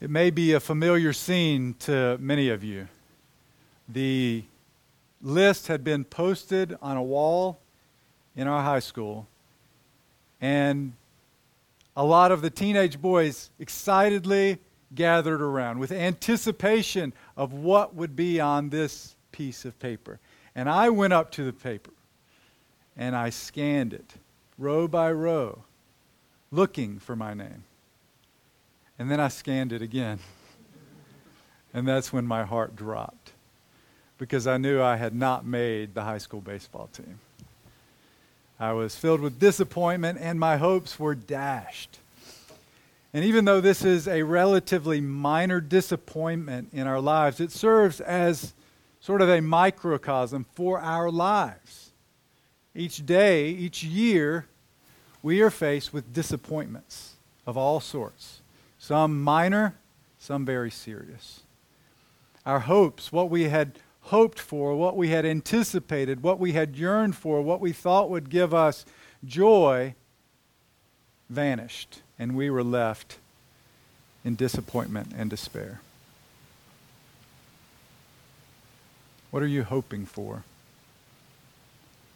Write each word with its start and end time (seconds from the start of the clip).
It 0.00 0.10
may 0.10 0.30
be 0.30 0.52
a 0.52 0.60
familiar 0.60 1.12
scene 1.12 1.74
to 1.80 2.18
many 2.20 2.50
of 2.50 2.62
you. 2.62 2.86
The 3.88 4.44
list 5.20 5.66
had 5.66 5.82
been 5.82 6.04
posted 6.04 6.78
on 6.80 6.96
a 6.96 7.02
wall 7.02 7.58
in 8.36 8.46
our 8.46 8.62
high 8.62 8.78
school, 8.78 9.26
and 10.40 10.92
a 11.96 12.04
lot 12.04 12.30
of 12.30 12.42
the 12.42 12.50
teenage 12.50 13.00
boys 13.00 13.50
excitedly 13.58 14.58
gathered 14.94 15.42
around 15.42 15.80
with 15.80 15.90
anticipation 15.90 17.12
of 17.36 17.52
what 17.52 17.96
would 17.96 18.14
be 18.14 18.38
on 18.38 18.68
this 18.68 19.16
piece 19.32 19.64
of 19.64 19.76
paper. 19.80 20.20
And 20.54 20.68
I 20.70 20.90
went 20.90 21.12
up 21.12 21.32
to 21.32 21.44
the 21.44 21.52
paper 21.52 21.90
and 22.96 23.16
I 23.16 23.30
scanned 23.30 23.92
it 23.92 24.14
row 24.56 24.86
by 24.86 25.10
row, 25.10 25.64
looking 26.52 26.98
for 27.00 27.16
my 27.16 27.34
name. 27.34 27.64
And 28.98 29.10
then 29.10 29.20
I 29.20 29.28
scanned 29.28 29.72
it 29.72 29.82
again. 29.82 30.18
And 31.72 31.86
that's 31.86 32.12
when 32.12 32.26
my 32.26 32.44
heart 32.44 32.74
dropped 32.74 33.32
because 34.18 34.46
I 34.46 34.56
knew 34.56 34.82
I 34.82 34.96
had 34.96 35.14
not 35.14 35.46
made 35.46 35.94
the 35.94 36.02
high 36.02 36.18
school 36.18 36.40
baseball 36.40 36.88
team. 36.92 37.20
I 38.58 38.72
was 38.72 38.96
filled 38.96 39.20
with 39.20 39.38
disappointment 39.38 40.18
and 40.20 40.40
my 40.40 40.56
hopes 40.56 40.98
were 40.98 41.14
dashed. 41.14 41.98
And 43.14 43.24
even 43.24 43.44
though 43.44 43.60
this 43.60 43.84
is 43.84 44.08
a 44.08 44.22
relatively 44.22 45.00
minor 45.00 45.60
disappointment 45.60 46.70
in 46.72 46.86
our 46.86 47.00
lives, 47.00 47.40
it 47.40 47.52
serves 47.52 48.00
as 48.00 48.52
sort 49.00 49.22
of 49.22 49.28
a 49.28 49.40
microcosm 49.40 50.44
for 50.54 50.80
our 50.80 51.10
lives. 51.10 51.90
Each 52.74 53.04
day, 53.04 53.48
each 53.48 53.82
year, 53.82 54.46
we 55.22 55.40
are 55.40 55.50
faced 55.50 55.92
with 55.92 56.12
disappointments 56.12 57.14
of 57.46 57.56
all 57.56 57.80
sorts, 57.80 58.40
some 58.78 59.22
minor, 59.22 59.74
some 60.18 60.44
very 60.44 60.70
serious. 60.70 61.40
Our 62.46 62.60
hopes, 62.60 63.12
what 63.12 63.30
we 63.30 63.44
had 63.44 63.78
hoped 64.02 64.40
for, 64.40 64.74
what 64.74 64.96
we 64.96 65.08
had 65.08 65.26
anticipated, 65.26 66.22
what 66.22 66.38
we 66.38 66.52
had 66.52 66.76
yearned 66.76 67.14
for, 67.14 67.42
what 67.42 67.60
we 67.60 67.72
thought 67.72 68.08
would 68.08 68.30
give 68.30 68.54
us 68.54 68.86
joy, 69.24 69.94
vanished, 71.28 72.00
and 72.18 72.34
we 72.34 72.48
were 72.48 72.64
left 72.64 73.18
in 74.24 74.34
disappointment 74.34 75.12
and 75.14 75.28
despair. 75.28 75.80
What 79.30 79.42
are 79.42 79.46
you 79.46 79.64
hoping 79.64 80.06
for? 80.06 80.44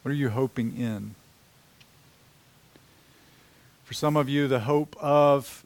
What 0.01 0.11
are 0.11 0.15
you 0.15 0.29
hoping 0.29 0.75
in? 0.75 1.15
For 3.83 3.93
some 3.93 4.17
of 4.17 4.27
you, 4.27 4.47
the 4.47 4.61
hope 4.61 4.95
of 4.99 5.63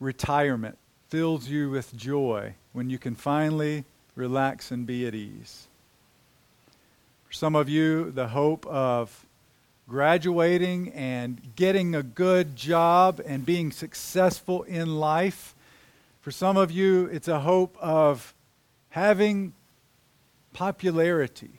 retirement 0.00 0.78
fills 1.08 1.48
you 1.48 1.70
with 1.70 1.96
joy 1.96 2.54
when 2.72 2.90
you 2.90 2.98
can 2.98 3.14
finally 3.14 3.84
relax 4.16 4.70
and 4.70 4.86
be 4.86 5.06
at 5.06 5.14
ease. 5.14 5.66
For 7.26 7.34
some 7.34 7.54
of 7.54 7.68
you, 7.68 8.10
the 8.10 8.28
hope 8.28 8.66
of 8.66 9.26
graduating 9.88 10.90
and 10.92 11.40
getting 11.56 11.94
a 11.94 12.02
good 12.02 12.56
job 12.56 13.20
and 13.26 13.44
being 13.44 13.70
successful 13.70 14.62
in 14.64 14.96
life. 14.96 15.54
For 16.22 16.30
some 16.30 16.56
of 16.56 16.70
you, 16.70 17.06
it's 17.06 17.28
a 17.28 17.40
hope 17.40 17.76
of 17.80 18.34
having 18.90 19.52
popularity 20.52 21.50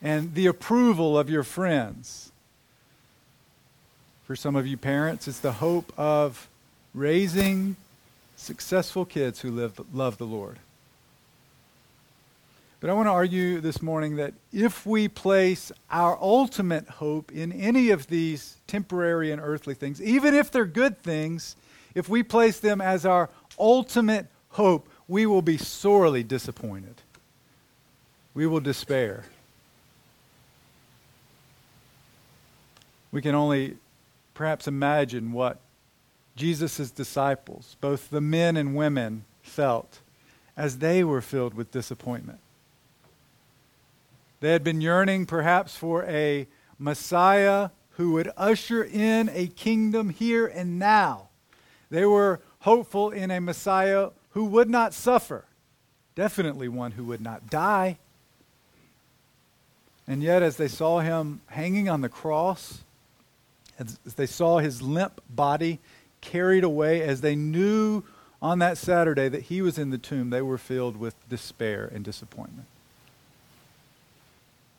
and 0.00 0.34
the 0.34 0.46
approval 0.46 1.18
of 1.18 1.30
your 1.30 1.42
friends. 1.42 2.32
For 4.24 4.36
some 4.36 4.56
of 4.56 4.66
you 4.66 4.76
parents, 4.76 5.28
it's 5.28 5.40
the 5.40 5.52
hope 5.52 5.92
of 5.96 6.48
raising 6.94 7.76
successful 8.36 9.04
kids 9.04 9.40
who 9.40 9.50
live, 9.50 9.80
love 9.92 10.18
the 10.18 10.26
Lord. 10.26 10.58
But 12.80 12.90
I 12.90 12.94
want 12.94 13.06
to 13.06 13.12
argue 13.12 13.60
this 13.60 13.80
morning 13.80 14.16
that 14.16 14.34
if 14.52 14.84
we 14.84 15.06
place 15.06 15.70
our 15.88 16.18
ultimate 16.20 16.88
hope 16.88 17.30
in 17.30 17.52
any 17.52 17.90
of 17.90 18.08
these 18.08 18.56
temporary 18.66 19.30
and 19.30 19.40
earthly 19.40 19.74
things, 19.74 20.02
even 20.02 20.34
if 20.34 20.50
they're 20.50 20.64
good 20.64 21.00
things, 21.00 21.54
if 21.94 22.08
we 22.08 22.24
place 22.24 22.58
them 22.58 22.80
as 22.80 23.06
our 23.06 23.30
ultimate 23.56 24.26
hope, 24.50 24.88
we 25.06 25.26
will 25.26 25.42
be 25.42 25.56
sorely 25.56 26.24
disappointed. 26.24 26.96
We 28.34 28.48
will 28.48 28.60
despair. 28.60 29.24
We 33.12 33.22
can 33.22 33.36
only 33.36 33.76
perhaps 34.34 34.66
imagine 34.66 35.30
what 35.30 35.60
Jesus' 36.36 36.90
disciples, 36.90 37.76
both 37.80 38.10
the 38.10 38.20
men 38.20 38.56
and 38.56 38.74
women, 38.74 39.24
felt 39.42 40.00
as 40.56 40.78
they 40.78 41.04
were 41.04 41.20
filled 41.20 41.54
with 41.54 41.70
disappointment. 41.70 42.38
They 44.40 44.52
had 44.52 44.64
been 44.64 44.80
yearning 44.80 45.26
perhaps 45.26 45.76
for 45.76 46.04
a 46.04 46.48
Messiah 46.78 47.70
who 47.92 48.12
would 48.12 48.30
usher 48.36 48.82
in 48.82 49.30
a 49.32 49.46
kingdom 49.48 50.10
here 50.10 50.46
and 50.46 50.78
now. 50.78 51.28
They 51.90 52.04
were 52.04 52.40
hopeful 52.60 53.10
in 53.10 53.30
a 53.30 53.40
Messiah 53.40 54.10
who 54.30 54.44
would 54.46 54.70
not 54.70 54.94
suffer, 54.94 55.44
definitely 56.14 56.68
one 56.68 56.92
who 56.92 57.04
would 57.04 57.20
not 57.20 57.50
die. 57.50 57.98
And 60.06 60.22
yet, 60.22 60.42
as 60.42 60.56
they 60.56 60.68
saw 60.68 61.00
him 61.00 61.42
hanging 61.46 61.88
on 61.88 62.00
the 62.00 62.08
cross, 62.08 62.82
as 63.78 64.14
they 64.16 64.26
saw 64.26 64.58
his 64.58 64.82
limp 64.82 65.20
body 65.30 65.78
carried 66.22 66.64
away, 66.64 67.02
as 67.02 67.20
they 67.20 67.36
knew 67.36 68.02
on 68.40 68.58
that 68.60 68.78
Saturday 68.78 69.28
that 69.28 69.42
he 69.42 69.60
was 69.60 69.78
in 69.78 69.90
the 69.90 69.98
tomb, 69.98 70.30
they 70.30 70.40
were 70.40 70.56
filled 70.56 70.96
with 70.96 71.14
despair 71.28 71.90
and 71.92 72.02
disappointment 72.02 72.66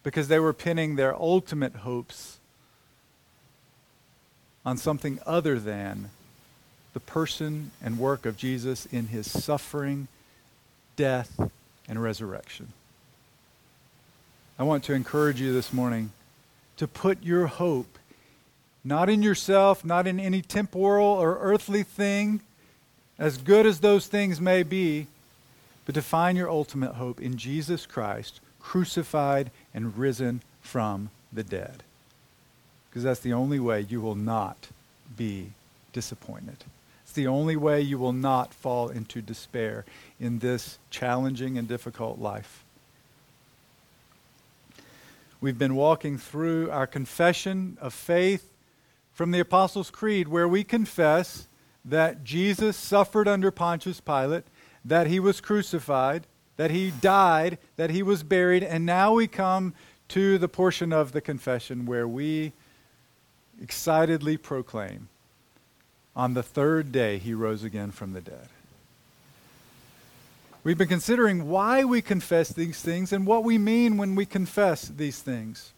because 0.04 0.28
they 0.28 0.40
were 0.40 0.54
pinning 0.54 0.96
their 0.96 1.16
ultimate 1.16 1.76
hopes 1.78 2.40
on 4.66 4.78
something 4.78 5.20
other 5.26 5.59
than 5.59 6.09
the 6.94 7.00
person 7.00 7.72
and 7.81 7.98
work 7.98 8.25
of 8.25 8.38
Jesus 8.38 8.86
in 8.88 9.08
his 9.08 9.30
suffering, 9.30 10.08
death, 10.96 11.40
and 11.88 12.02
resurrection. 12.02 12.74
I 14.60 14.64
want 14.64 14.84
to 14.86 14.94
encourage 14.94 15.42
you 15.42 15.54
this 15.54 15.74
morning 15.74 16.12
to 16.78 16.88
put 16.88 17.24
your 17.24 17.48
hope 17.48 17.93
not 18.83 19.09
in 19.09 19.23
yourself, 19.23 19.85
not 19.85 20.07
in 20.07 20.19
any 20.19 20.41
temporal 20.41 21.05
or 21.05 21.38
earthly 21.39 21.83
thing, 21.83 22.41
as 23.17 23.38
good 23.38 23.66
as 23.66 23.79
those 23.79 24.07
things 24.07 24.41
may 24.41 24.63
be, 24.63 25.07
but 25.85 25.95
to 25.95 26.01
find 26.01 26.38
your 26.38 26.49
ultimate 26.49 26.94
hope 26.94 27.21
in 27.21 27.38
Jesus 27.38 27.85
Christ, 27.85 28.39
crucified 28.59 29.51
and 29.73 29.97
risen 29.97 30.41
from 30.61 31.09
the 31.31 31.44
dead. 31.44 31.83
Because 32.89 33.03
that's 33.03 33.19
the 33.19 33.33
only 33.33 33.59
way 33.59 33.81
you 33.81 34.01
will 34.01 34.16
not 34.16 34.67
be 35.17 35.51
disappointed. 35.91 36.57
It's 37.03 37.13
the 37.13 37.27
only 37.27 37.55
way 37.55 37.81
you 37.81 37.97
will 37.97 38.13
not 38.13 38.53
fall 38.53 38.89
into 38.89 39.21
despair 39.21 39.85
in 40.19 40.39
this 40.39 40.77
challenging 40.89 41.57
and 41.57 41.67
difficult 41.67 42.19
life. 42.19 42.63
We've 45.41 45.57
been 45.57 45.75
walking 45.75 46.17
through 46.17 46.71
our 46.71 46.88
confession 46.88 47.77
of 47.81 47.94
faith 47.94 48.50
from 49.13 49.31
the 49.31 49.40
Apostles' 49.40 49.90
Creed, 49.90 50.28
where 50.28 50.47
we 50.47 50.63
confess 50.63 51.47
that 51.85 52.24
Jesus 52.24 52.75
suffered 52.75 53.28
under 53.28 53.51
Pontius 53.51 54.01
Pilate, 54.01 54.46
that 54.84 55.07
he 55.07 55.19
was 55.19 55.40
crucified, 55.40 56.28
that 56.57 56.72
he 56.72 56.91
died, 56.91 57.57
that 57.75 57.90
he 57.90 58.03
was 58.03 58.24
buried, 58.24 58.63
and 58.63 58.85
now 58.85 59.13
we 59.13 59.28
come 59.28 59.74
to 60.09 60.38
the 60.38 60.47
portion 60.47 60.91
of 60.91 61.12
the 61.12 61.22
confession 61.22 61.85
where 61.85 62.07
we 62.07 62.51
excitedly 63.62 64.38
proclaim 64.38 65.07
on 66.15 66.33
the 66.33 66.44
third 66.44 66.92
day 66.92 67.18
he 67.18 67.33
rose 67.33 67.63
again 67.63 67.92
from 67.92 68.13
the 68.13 68.21
dead. 68.21 68.50
We've 70.63 70.77
been 70.77 70.88
considering 70.88 71.50
why 71.50 71.83
we 71.83 72.01
confess 72.01 72.50
these 72.50 72.81
things 72.81 73.12
and 73.12 73.25
what 73.25 73.44
we 73.44 73.57
mean 73.57 73.98
when 73.98 74.15
we 74.15 74.25
confess 74.25 74.83
these 74.83 75.19
things. 75.19 75.74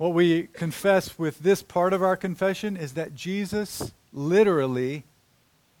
What 0.00 0.14
we 0.14 0.44
confess 0.54 1.18
with 1.18 1.40
this 1.40 1.62
part 1.62 1.92
of 1.92 2.02
our 2.02 2.16
confession 2.16 2.74
is 2.74 2.94
that 2.94 3.14
Jesus 3.14 3.92
literally 4.14 5.04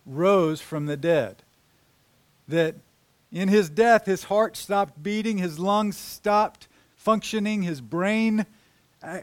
rose 0.04 0.60
from 0.60 0.84
the 0.84 0.98
dead 0.98 1.36
that 2.46 2.74
in 3.32 3.48
his 3.48 3.70
death, 3.70 4.04
his 4.04 4.24
heart 4.24 4.58
stopped 4.58 5.02
beating, 5.02 5.38
his 5.38 5.58
lungs 5.58 5.96
stopped 5.96 6.68
functioning, 6.96 7.62
his 7.62 7.80
brain, 7.80 8.44
uh, 9.02 9.20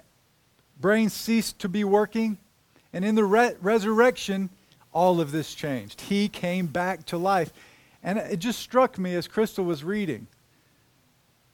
brain 0.82 1.10
ceased 1.10 1.60
to 1.60 1.70
be 1.70 1.84
working. 1.84 2.40
And 2.92 3.06
in 3.06 3.14
the 3.14 3.24
re- 3.24 3.54
resurrection, 3.62 4.50
all 4.92 5.22
of 5.22 5.32
this 5.32 5.54
changed. 5.54 6.02
He 6.02 6.28
came 6.28 6.66
back 6.66 7.06
to 7.06 7.20
life. 7.20 7.54
And 8.02 8.18
it 8.18 8.38
just 8.38 8.58
struck 8.58 8.98
me 8.98 9.14
as 9.14 9.28
Crystal 9.28 9.64
was 9.64 9.84
reading. 9.84 10.26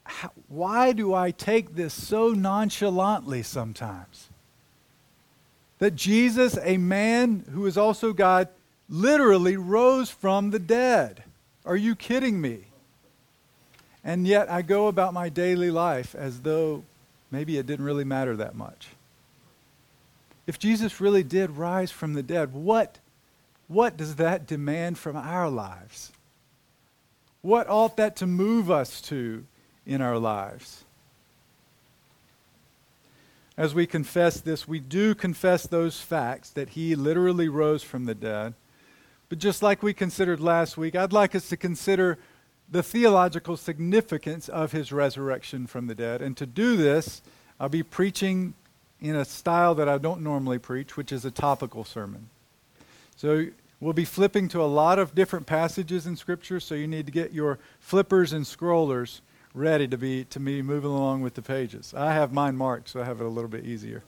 How, 0.06 0.32
why 0.48 0.92
do 0.92 1.14
I 1.14 1.32
take 1.32 1.76
this 1.76 1.94
so 1.94 2.30
nonchalantly 2.30 3.44
sometimes? 3.44 4.30
That 5.80 5.96
Jesus, 5.96 6.58
a 6.62 6.78
man 6.78 7.46
who 7.52 7.66
is 7.66 7.78
also 7.78 8.14
God, 8.14 8.50
literally 8.90 9.58
rose 9.58 10.10
from 10.10 10.52
the 10.52 10.60
dead. 10.60 11.24
Are 11.66 11.76
you 11.76 11.96
kidding 11.96 12.40
me? 12.42 12.66
And 14.04 14.28
yet 14.28 14.52
I 14.52 14.62
go 14.62 14.88
about 14.88 15.14
my 15.14 15.30
daily 15.30 15.72
life 15.72 16.14
as 16.14 16.42
though 16.42 16.84
maybe 17.32 17.58
it 17.58 17.66
didn't 17.66 17.86
really 17.86 18.04
matter 18.04 18.36
that 18.36 18.56
much. 18.56 18.90
If 20.46 20.60
Jesus 20.60 21.00
really 21.00 21.24
did 21.24 21.52
rise 21.52 21.92
from 21.92 22.14
the 22.14 22.24
dead, 22.24 22.54
what, 22.54 23.00
what 23.70 23.96
does 23.96 24.16
that 24.16 24.46
demand 24.46 24.98
from 24.98 25.16
our 25.16 25.50
lives? 25.50 26.12
What 27.42 27.70
ought 27.70 27.96
that 27.98 28.18
to 28.18 28.28
move 28.28 28.70
us 28.70 29.02
to 29.04 29.46
in 29.86 30.02
our 30.02 30.18
lives? 30.18 30.84
As 33.56 33.76
we 33.76 33.86
confess 33.86 34.42
this, 34.42 34.68
we 34.68 34.80
do 34.80 35.14
confess 35.14 35.68
those 35.68 36.00
facts 36.00 36.50
that 36.52 36.70
he 36.70 36.96
literally 36.96 37.50
rose 37.50 37.84
from 37.84 38.06
the 38.06 38.16
dead. 38.16 38.56
But 39.30 39.38
just 39.38 39.62
like 39.62 39.84
we 39.84 39.94
considered 39.94 40.40
last 40.40 40.76
week, 40.76 40.96
I'd 40.96 41.14
like 41.14 41.36
us 41.36 41.50
to 41.50 41.58
consider 41.58 42.18
the 42.70 42.82
theological 42.82 43.56
significance 43.56 44.50
of 44.50 44.72
his 44.72 44.92
resurrection 44.92 45.68
from 45.68 45.86
the 45.86 45.94
dead. 45.96 46.22
And 46.22 46.36
to 46.38 46.48
do 46.48 46.76
this, 46.76 47.22
I'll 47.60 47.70
be 47.70 47.84
preaching 47.84 48.56
in 49.00 49.16
a 49.16 49.26
style 49.26 49.76
that 49.76 49.90
I 49.90 50.00
don't 50.00 50.22
normally 50.22 50.58
preach, 50.58 50.98
which 50.98 51.12
is 51.12 51.24
a 51.26 51.32
topical 51.32 51.84
sermon. 51.84 52.30
So 53.16 53.48
we'll 53.80 53.94
be 53.94 54.06
flipping 54.06 54.48
to 54.50 54.62
a 54.62 54.66
lot 54.66 54.98
of 54.98 55.14
different 55.14 55.46
passages 55.46 56.08
in 56.08 56.16
Scripture, 56.16 56.60
so 56.60 56.74
you 56.74 56.88
need 56.88 57.06
to 57.06 57.12
get 57.12 57.34
your 57.34 57.60
flippers 57.80 58.34
and 58.34 58.46
scrollers 58.46 59.22
ready 59.54 59.88
to 59.88 59.98
be 59.98 60.26
to 60.26 60.40
be 60.40 60.62
moving 60.62 60.90
along 60.90 61.22
with 61.22 61.36
the 61.36 61.42
pages. 61.42 61.94
I 61.96 62.14
have 62.14 62.34
mine 62.34 62.58
marked, 62.58 62.90
so 62.90 63.02
I 63.02 63.06
have 63.06 63.22
it 63.22 63.26
a 63.26 63.30
little 63.30 63.50
bit 63.50 63.66
easier. 63.66 64.04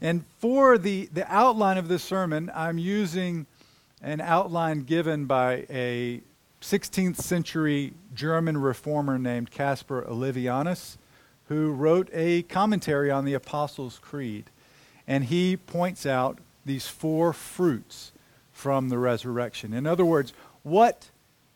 And 0.00 0.24
for 0.38 0.78
the, 0.78 1.10
the 1.12 1.30
outline 1.30 1.76
of 1.76 1.88
this 1.88 2.02
sermon, 2.02 2.50
I'm 2.54 2.78
using 2.78 3.46
an 4.02 4.20
outline 4.20 4.84
given 4.84 5.26
by 5.26 5.66
a 5.68 6.22
16th 6.62 7.16
century 7.16 7.92
German 8.14 8.56
reformer 8.58 9.18
named 9.18 9.50
Caspar 9.50 10.02
Olevianus, 10.02 10.96
who 11.48 11.72
wrote 11.72 12.08
a 12.12 12.42
commentary 12.42 13.10
on 13.10 13.24
the 13.26 13.34
Apostles' 13.34 13.98
Creed. 13.98 14.44
And 15.06 15.24
he 15.24 15.56
points 15.56 16.06
out 16.06 16.38
these 16.64 16.86
four 16.86 17.32
fruits 17.32 18.12
from 18.52 18.88
the 18.88 18.98
resurrection. 18.98 19.74
In 19.74 19.86
other 19.86 20.04
words, 20.04 20.32
what 20.62 21.10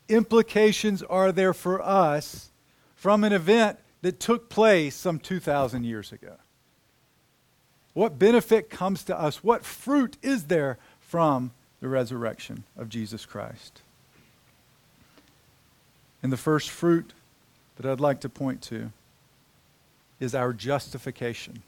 implications 0.09 1.01
are 1.03 1.31
there 1.31 1.53
for 1.53 1.81
us 1.81 2.49
from 2.95 3.23
an 3.23 3.33
event 3.33 3.79
that 4.01 4.19
took 4.19 4.49
place 4.49 4.95
some 4.95 5.19
2,000 5.19 5.83
years 5.83 6.11
ago? 6.11 6.35
What 7.93 8.19
benefit 8.19 8.69
comes 8.69 9.03
to 9.05 9.17
us? 9.17 9.43
What 9.43 9.63
fruit 9.63 10.17
is 10.21 10.45
there 10.45 10.77
from 10.99 11.51
the 11.79 11.87
resurrection 11.87 12.65
of 12.77 12.89
Jesus 12.89 13.25
Christ? 13.25 13.81
And 16.21 16.31
the 16.31 16.37
first 16.37 16.69
fruit 16.69 17.13
that 17.77 17.85
I'd 17.85 17.99
like 17.99 18.21
to 18.21 18.29
point 18.29 18.61
to 18.63 18.91
is 20.19 20.35
our 20.35 20.53
justification. 20.53 21.61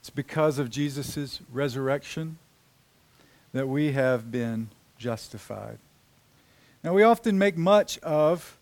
It's 0.00 0.10
because 0.10 0.58
of 0.58 0.70
Jesus' 0.70 1.40
resurrection 1.52 2.38
that 3.52 3.68
we 3.68 3.92
have 3.92 4.30
been 4.30 4.68
justified. 4.98 5.78
Now, 6.84 6.92
we 6.92 7.02
often 7.02 7.38
make 7.38 7.56
much 7.56 7.98
of 8.00 8.58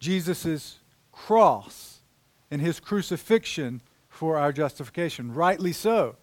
Jesus' 0.00 0.80
cross 1.12 2.00
and 2.50 2.60
his 2.60 2.80
crucifixion 2.80 3.82
for 4.08 4.36
our 4.36 4.52
justification. 4.52 5.32
Rightly 5.32 5.72
so. 5.72 6.16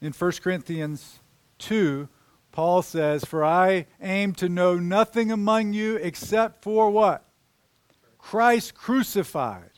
In 0.00 0.12
1 0.12 0.32
Corinthians 0.42 1.20
2, 1.60 2.08
Paul 2.50 2.82
says, 2.82 3.24
For 3.24 3.44
I 3.44 3.86
aim 4.02 4.32
to 4.34 4.48
know 4.48 4.74
nothing 4.74 5.30
among 5.30 5.72
you 5.72 5.94
except 5.96 6.64
for 6.64 6.90
what? 6.90 7.22
Christ 8.18 8.74
crucified. 8.74 9.70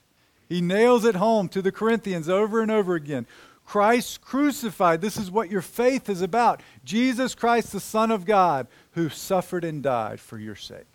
He 0.49 0.63
nails 0.63 1.05
it 1.05 1.17
home 1.17 1.51
to 1.51 1.61
the 1.61 1.71
Corinthians 1.71 2.31
over 2.31 2.63
and 2.63 2.71
over 2.71 2.95
again. 2.95 3.27
Christ 3.69 4.23
crucified. 4.23 5.03
This 5.03 5.19
is 5.19 5.31
what 5.31 5.51
your 5.51 5.61
faith 5.61 6.09
is 6.09 6.23
about. 6.23 6.63
Jesus 6.85 7.35
Christ, 7.35 7.73
the 7.73 7.81
Son 7.81 8.11
of 8.11 8.25
God, 8.25 8.67
who 8.99 9.09
suffered 9.09 9.65
and 9.65 9.83
died 9.83 10.19
for 10.19 10.39
your 10.39 10.57
sake. 10.57 10.87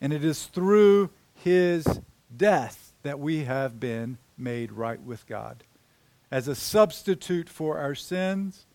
And 0.00 0.12
it 0.12 0.24
is 0.24 0.46
through 0.46 1.10
his 1.34 2.00
death 2.36 2.92
that 3.02 3.20
we 3.20 3.44
have 3.44 3.78
been 3.78 4.18
made 4.36 4.72
right 4.72 5.00
with 5.00 5.26
God. 5.26 5.62
As 6.30 6.48
a 6.48 6.54
substitute 6.54 7.48
for 7.48 7.78
our 7.78 7.94
sins, 7.94 8.66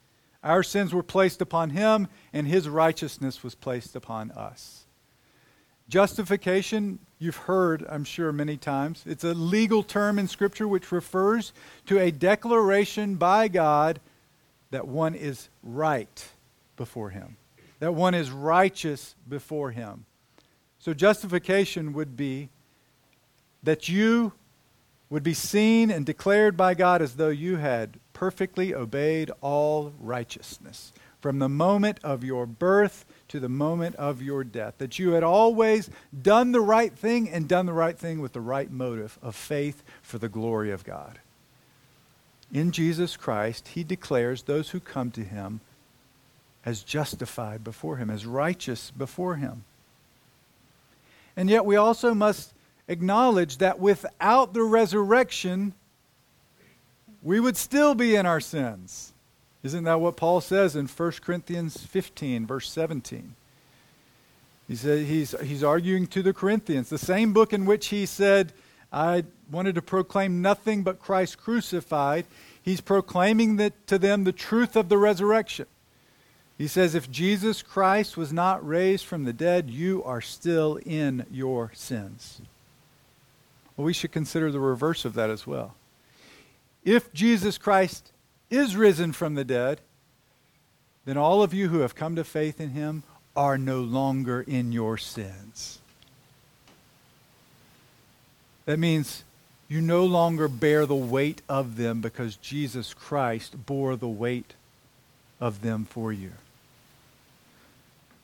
our 0.43 0.63
sins 0.63 0.93
were 0.93 1.03
placed 1.03 1.41
upon 1.41 1.71
him, 1.71 2.07
and 2.31 2.47
his 2.47 2.69
righteousness 2.69 3.43
was 3.43 3.53
placed 3.53 3.95
upon 3.95 4.31
us. 4.31 4.85
Justification 5.89 6.99
You've 7.21 7.35
heard, 7.35 7.85
I'm 7.89 8.05
sure, 8.05 8.31
many 8.31 8.55
times. 8.55 9.03
It's 9.05 9.25
a 9.25 9.33
legal 9.33 9.83
term 9.83 10.17
in 10.17 10.29
Scripture 10.29 10.69
which 10.69 10.89
refers 10.89 11.51
to 11.87 11.99
a 11.99 12.11
declaration 12.11 13.15
by 13.15 13.49
God 13.49 13.99
that 14.71 14.87
one 14.87 15.15
is 15.15 15.49
right 15.61 16.29
before 16.77 17.09
Him, 17.09 17.35
that 17.79 17.93
one 17.93 18.13
is 18.13 18.31
righteous 18.31 19.15
before 19.27 19.71
Him. 19.71 20.05
So, 20.79 20.93
justification 20.93 21.93
would 21.93 22.15
be 22.15 22.49
that 23.63 23.89
you 23.89 24.33
would 25.09 25.23
be 25.23 25.33
seen 25.33 25.89
and 25.89 26.05
declared 26.05 26.55
by 26.55 26.73
God 26.73 27.01
as 27.01 27.15
though 27.15 27.29
you 27.29 27.57
had 27.57 27.99
perfectly 28.13 28.73
obeyed 28.73 29.31
all 29.41 29.93
righteousness. 29.99 30.93
From 31.19 31.39
the 31.39 31.49
moment 31.49 31.99
of 32.03 32.23
your 32.23 32.45
birth 32.45 33.05
to 33.29 33.39
the 33.39 33.49
moment 33.49 33.95
of 33.95 34.21
your 34.21 34.43
death. 34.43 34.75
That 34.77 34.99
you 34.99 35.11
had 35.11 35.23
always 35.23 35.89
done 36.21 36.51
the 36.51 36.61
right 36.61 36.93
thing 36.93 37.29
and 37.29 37.47
done 37.47 37.65
the 37.65 37.73
right 37.73 37.97
thing 37.97 38.21
with 38.21 38.33
the 38.33 38.41
right 38.41 38.69
motive 38.69 39.17
of 39.21 39.35
faith 39.35 39.83
for 40.01 40.17
the 40.17 40.29
glory 40.29 40.71
of 40.71 40.83
God. 40.83 41.19
In 42.51 42.71
Jesus 42.71 43.15
Christ, 43.15 43.69
he 43.69 43.83
declares 43.83 44.43
those 44.43 44.71
who 44.71 44.79
come 44.79 45.11
to 45.11 45.23
him 45.23 45.61
as 46.69 46.83
justified 46.83 47.63
before 47.63 47.97
him, 47.97 48.11
as 48.11 48.27
righteous 48.27 48.91
before 48.91 49.37
him. 49.37 49.63
And 51.35 51.49
yet 51.49 51.65
we 51.65 51.75
also 51.75 52.13
must 52.13 52.53
acknowledge 52.87 53.57
that 53.57 53.79
without 53.79 54.53
the 54.53 54.61
resurrection, 54.61 55.73
we 57.23 57.39
would 57.39 57.57
still 57.57 57.95
be 57.95 58.15
in 58.15 58.27
our 58.27 58.39
sins. 58.39 59.13
Isn't 59.63 59.83
that 59.85 59.99
what 59.99 60.15
Paul 60.15 60.41
says 60.41 60.75
in 60.75 60.85
1 60.85 61.11
Corinthians 61.23 61.77
15, 61.77 62.45
verse 62.45 62.69
17? 62.69 63.33
He 64.67 64.75
said 64.75 65.07
he's, 65.07 65.33
he's 65.41 65.63
arguing 65.63 66.05
to 66.07 66.21
the 66.21 66.33
Corinthians, 66.33 66.89
the 66.89 66.99
same 66.99 67.33
book 67.33 67.51
in 67.51 67.65
which 67.65 67.87
he 67.87 68.05
said, 68.05 68.53
I 68.93 69.23
wanted 69.51 69.73
to 69.75 69.81
proclaim 69.81 70.43
nothing 70.43 70.83
but 70.83 70.99
Christ 70.99 71.39
crucified. 71.39 72.27
He's 72.61 72.79
proclaiming 72.79 73.55
that, 73.55 73.87
to 73.87 73.97
them 73.97 74.23
the 74.23 74.31
truth 74.31 74.75
of 74.75 74.87
the 74.87 74.99
resurrection. 74.99 75.65
He 76.59 76.67
says, 76.67 76.93
If 76.93 77.09
Jesus 77.09 77.63
Christ 77.63 78.17
was 78.17 78.33
not 78.33 78.67
raised 78.67 79.05
from 79.05 79.23
the 79.23 79.31
dead, 79.31 79.69
you 79.69 80.03
are 80.03 80.19
still 80.19 80.77
in 80.85 81.25
your 81.31 81.71
sins. 81.73 82.41
Well, 83.77 83.85
we 83.85 83.93
should 83.93 84.11
consider 84.11 84.51
the 84.51 84.59
reverse 84.59 85.05
of 85.05 85.13
that 85.13 85.29
as 85.29 85.47
well. 85.47 85.75
If 86.83 87.13
Jesus 87.13 87.57
Christ 87.57 88.11
is 88.49 88.75
risen 88.75 89.13
from 89.13 89.35
the 89.35 89.45
dead, 89.45 89.79
then 91.05 91.15
all 91.15 91.41
of 91.41 91.53
you 91.53 91.69
who 91.69 91.79
have 91.79 91.95
come 91.95 92.17
to 92.17 92.25
faith 92.25 92.59
in 92.59 92.71
him 92.71 93.03
are 93.37 93.57
no 93.57 93.79
longer 93.79 94.41
in 94.41 94.73
your 94.73 94.97
sins. 94.97 95.79
That 98.65 98.79
means 98.79 99.23
you 99.69 99.79
no 99.79 100.03
longer 100.03 100.49
bear 100.49 100.85
the 100.85 100.93
weight 100.93 101.41
of 101.47 101.77
them 101.77 102.01
because 102.01 102.35
Jesus 102.35 102.93
Christ 102.93 103.65
bore 103.65 103.95
the 103.95 104.09
weight 104.09 104.55
of 105.39 105.61
them 105.61 105.85
for 105.85 106.11
you. 106.11 106.31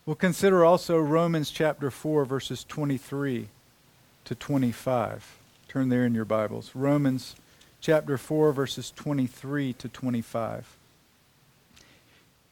We'll 0.05 0.15
consider 0.15 0.63
also 0.63 0.99
Romans 0.99 1.49
chapter 1.49 1.89
4, 1.89 2.25
verses 2.25 2.63
23 2.65 3.47
to 4.25 4.35
25. 4.35 5.37
Turn 5.67 5.89
there 5.89 6.05
in 6.05 6.13
your 6.13 6.25
Bibles. 6.25 6.75
Romans 6.75 7.35
chapter 7.81 8.15
4, 8.15 8.51
verses 8.53 8.91
23 8.95 9.73
to 9.73 9.89
25. 9.89 10.77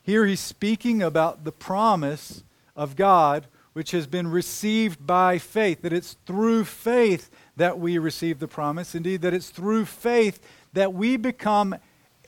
Here 0.02 0.26
he's 0.26 0.40
speaking 0.40 1.04
about 1.04 1.44
the 1.44 1.52
promise 1.52 2.44
of 2.76 2.96
God 2.96 3.46
which 3.74 3.92
has 3.92 4.08
been 4.08 4.32
received 4.32 5.06
by 5.06 5.38
faith, 5.38 5.84
that 5.84 5.94
it's 5.94 6.18
through 6.26 6.66
faith 6.66 7.30
that 7.56 7.78
we 7.78 8.00
receive 8.00 8.40
the 8.40 8.48
promise. 8.48 8.96
Indeed, 8.96 9.22
that 9.22 9.34
it's 9.36 9.52
through 9.52 9.86
faith 9.86 10.40
that 10.74 10.96
we 10.96 11.18
become 11.18 11.76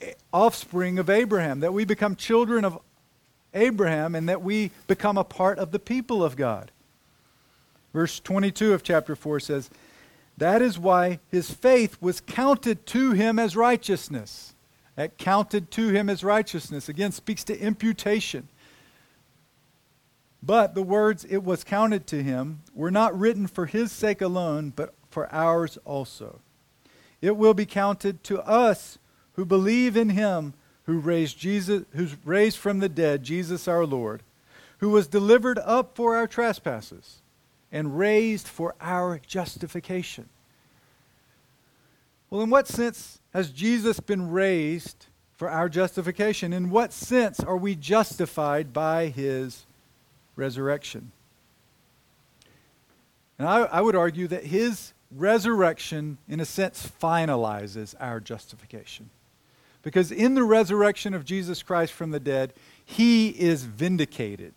eh, 0.00 0.12
offspring 0.32 1.00
of 1.00 1.10
Abraham, 1.10 1.58
that 1.60 1.72
we 1.72 1.84
become 1.84 2.14
children 2.14 2.64
of 2.64 2.78
Abraham, 3.56 4.14
and 4.14 4.28
that 4.28 4.42
we 4.42 4.70
become 4.86 5.18
a 5.18 5.24
part 5.24 5.58
of 5.58 5.72
the 5.72 5.78
people 5.78 6.22
of 6.22 6.36
God. 6.36 6.70
Verse 7.92 8.20
22 8.20 8.74
of 8.74 8.82
chapter 8.82 9.16
4 9.16 9.40
says, 9.40 9.70
that 10.38 10.60
is 10.60 10.78
why 10.78 11.20
his 11.30 11.50
faith 11.50 11.96
was 12.00 12.20
counted 12.20 12.84
to 12.86 13.12
him 13.12 13.38
as 13.38 13.56
righteousness. 13.56 14.54
That 14.94 15.18
counted 15.18 15.70
to 15.72 15.88
him 15.88 16.08
as 16.08 16.22
righteousness. 16.22 16.88
Again, 16.88 17.12
speaks 17.12 17.44
to 17.44 17.58
imputation. 17.58 18.48
But 20.42 20.74
the 20.74 20.82
words, 20.82 21.24
it 21.24 21.42
was 21.42 21.64
counted 21.64 22.06
to 22.08 22.22
him, 22.22 22.62
were 22.74 22.90
not 22.90 23.18
written 23.18 23.46
for 23.46 23.66
his 23.66 23.90
sake 23.92 24.20
alone, 24.20 24.72
but 24.74 24.94
for 25.10 25.32
ours 25.32 25.78
also. 25.84 26.40
It 27.20 27.36
will 27.36 27.54
be 27.54 27.66
counted 27.66 28.22
to 28.24 28.40
us 28.46 28.98
who 29.34 29.44
believe 29.44 29.96
in 29.96 30.10
him 30.10 30.54
who 30.86 30.98
raised 30.98 31.38
Jesus, 31.38 31.84
who's 31.92 32.16
raised 32.24 32.56
from 32.56 32.78
the 32.78 32.88
dead 32.88 33.22
Jesus 33.22 33.68
our 33.68 33.84
Lord, 33.84 34.22
who 34.78 34.90
was 34.90 35.06
delivered 35.06 35.58
up 35.58 35.96
for 35.96 36.16
our 36.16 36.26
trespasses 36.26 37.20
and 37.70 37.98
raised 37.98 38.46
for 38.46 38.74
our 38.80 39.20
justification. 39.26 40.28
Well, 42.30 42.40
in 42.40 42.50
what 42.50 42.66
sense 42.66 43.20
has 43.32 43.50
Jesus 43.50 44.00
been 44.00 44.30
raised 44.30 45.06
for 45.36 45.50
our 45.50 45.68
justification? 45.68 46.52
In 46.52 46.70
what 46.70 46.92
sense 46.92 47.40
are 47.40 47.56
we 47.56 47.74
justified 47.74 48.72
by 48.72 49.08
his 49.08 49.66
resurrection? 50.34 51.12
And 53.38 53.46
I, 53.46 53.58
I 53.64 53.80
would 53.80 53.96
argue 53.96 54.28
that 54.28 54.44
his 54.44 54.92
resurrection, 55.10 56.18
in 56.28 56.40
a 56.40 56.44
sense, 56.44 56.90
finalizes 57.00 57.94
our 58.00 58.18
justification. 58.18 59.10
Because 59.86 60.10
in 60.10 60.34
the 60.34 60.42
resurrection 60.42 61.14
of 61.14 61.24
Jesus 61.24 61.62
Christ 61.62 61.92
from 61.92 62.10
the 62.10 62.18
dead, 62.18 62.52
he 62.84 63.28
is 63.28 63.62
vindicated. 63.62 64.54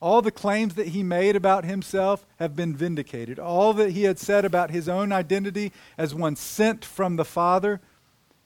All 0.00 0.22
the 0.22 0.30
claims 0.30 0.76
that 0.76 0.86
he 0.86 1.02
made 1.02 1.34
about 1.34 1.64
himself 1.64 2.24
have 2.36 2.54
been 2.54 2.76
vindicated. 2.76 3.40
All 3.40 3.72
that 3.72 3.90
he 3.90 4.04
had 4.04 4.20
said 4.20 4.44
about 4.44 4.70
his 4.70 4.88
own 4.88 5.10
identity 5.10 5.72
as 5.98 6.14
one 6.14 6.36
sent 6.36 6.84
from 6.84 7.16
the 7.16 7.24
Father 7.24 7.80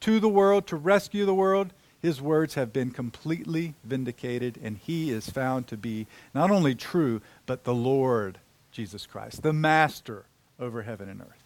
to 0.00 0.19
the 0.19 0.31
world 0.31 0.67
to 0.69 0.76
rescue 0.76 1.26
the 1.26 1.35
world, 1.35 1.75
his 2.00 2.23
words 2.23 2.55
have 2.55 2.73
been 2.73 2.90
completely 2.90 3.75
vindicated, 3.85 4.59
and 4.62 4.79
he 4.79 5.11
is 5.11 5.29
found 5.29 5.67
to 5.67 5.76
be 5.76 6.07
not 6.33 6.50
only 6.50 6.75
true, 6.75 7.21
but 7.45 7.64
the 7.64 7.75
Lord 7.75 8.38
Jesus 8.73 9.05
Christ, 9.05 9.43
the 9.43 9.52
Master 9.52 10.25
over 10.59 10.85
heaven 10.85 11.11
and 11.11 11.21
earth. 11.21 11.40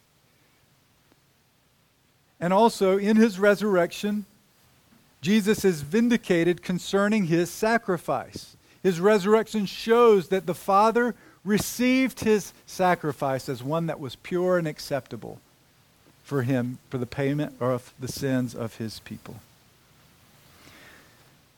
And 2.40 2.52
also, 2.52 2.98
in 2.98 3.16
his 3.16 3.38
resurrection, 3.38 4.26
Jesus 5.20 5.64
is 5.64 5.80
vindicated 5.80 6.62
concerning 6.62 7.24
his 7.24 7.50
sacrifice. 7.50 8.56
His 8.82 9.00
resurrection 9.00 9.64
shows 9.66 10.28
that 10.28 10.46
the 10.46 10.54
Father 10.54 11.14
received 11.44 12.20
his 12.20 12.52
sacrifice 12.66 13.48
as 13.48 13.62
one 13.62 13.86
that 13.86 14.00
was 14.00 14.16
pure 14.16 14.58
and 14.58 14.68
acceptable 14.68 15.40
for 16.22 16.42
him 16.42 16.78
for 16.90 16.98
the 16.98 17.06
payment 17.06 17.54
of 17.60 17.92
the 17.98 18.08
sins 18.08 18.54
of 18.54 18.76
his 18.76 19.00
people. 19.00 19.36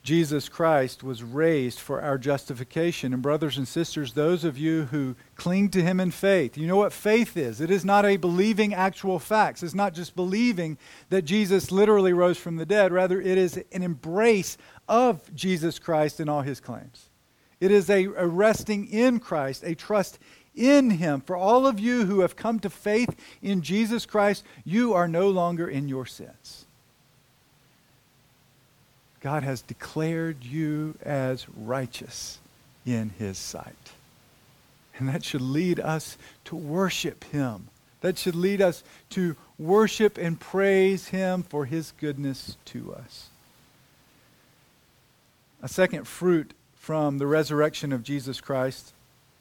Jesus 0.07 0.49
Christ 0.49 1.03
was 1.03 1.25
raised 1.25 1.81
for 1.81 2.01
our 2.01 2.17
justification. 2.17 3.13
And, 3.13 3.21
brothers 3.21 3.59
and 3.59 3.67
sisters, 3.67 4.13
those 4.13 4.45
of 4.45 4.57
you 4.57 4.85
who 4.85 5.17
cling 5.35 5.69
to 5.71 5.83
him 5.83 5.99
in 5.99 6.13
faith, 6.13 6.57
you 6.57 6.69
know 6.69 6.77
what 6.77 6.93
faith 6.93 7.37
is. 7.37 7.61
It 7.61 7.73
is 7.73 7.85
not 7.85 8.07
a 8.07 8.17
believing 8.17 8.73
actual 8.73 9.19
facts. 9.19 9.65
It's 9.65 9.75
not 9.75 9.95
just 9.95 10.15
believing 10.15 10.79
that 11.09 11.23
Jesus 11.23 11.73
literally 11.73 12.13
rose 12.13 12.39
from 12.39 12.55
the 12.55 12.65
dead. 12.65 12.93
Rather, 12.93 13.21
it 13.21 13.37
is 13.37 13.57
an 13.73 13.83
embrace 13.83 14.57
of 14.89 15.35
Jesus 15.35 15.81
Christ 15.81 16.21
and 16.21 16.31
all 16.31 16.43
his 16.43 16.61
claims. 16.61 17.11
It 17.59 17.73
is 17.73 17.91
a, 17.91 18.05
a 18.05 18.29
resting 18.29 18.87
in 18.87 19.19
Christ, 19.19 19.65
a 19.65 19.75
trust 19.75 20.21
in 20.55 20.91
him. 20.91 21.21
For 21.21 21.37
all 21.37 21.67
of 21.67 21.81
you 21.81 22.05
who 22.05 22.21
have 22.21 22.37
come 22.37 22.61
to 22.61 22.71
faith 22.71 23.17
in 23.43 23.61
Jesus 23.61 24.07
Christ, 24.07 24.45
you 24.65 24.95
are 24.95 25.09
no 25.09 25.31
longer 25.31 25.67
in 25.67 25.89
your 25.89 26.07
sins. 26.07 26.66
God 29.27 29.43
has 29.43 29.61
declared 29.61 30.45
you 30.45 30.95
as 31.03 31.49
righteous 31.57 32.39
in 32.87 33.11
his 33.19 33.37
sight. 33.37 33.91
And 34.97 35.09
that 35.09 35.25
should 35.25 35.41
lead 35.41 35.81
us 35.81 36.17
to 36.45 36.55
worship 36.55 37.25
him. 37.25 37.67
That 38.03 38.19
should 38.19 38.37
lead 38.37 38.63
us 38.63 38.85
to 39.11 39.35
worship 39.59 40.17
and 40.17 40.39
praise 40.39 41.09
him 41.09 41.43
for 41.43 41.65
his 41.65 41.93
goodness 41.99 42.57
to 42.67 42.95
us. 42.95 43.31
A 45.61 45.69
second 45.69 46.07
fruit 46.07 46.55
from 46.77 47.19
the 47.19 47.27
resurrection 47.27 47.93
of 47.93 48.05
Jesus 48.05 48.41
Christ, 48.41 48.93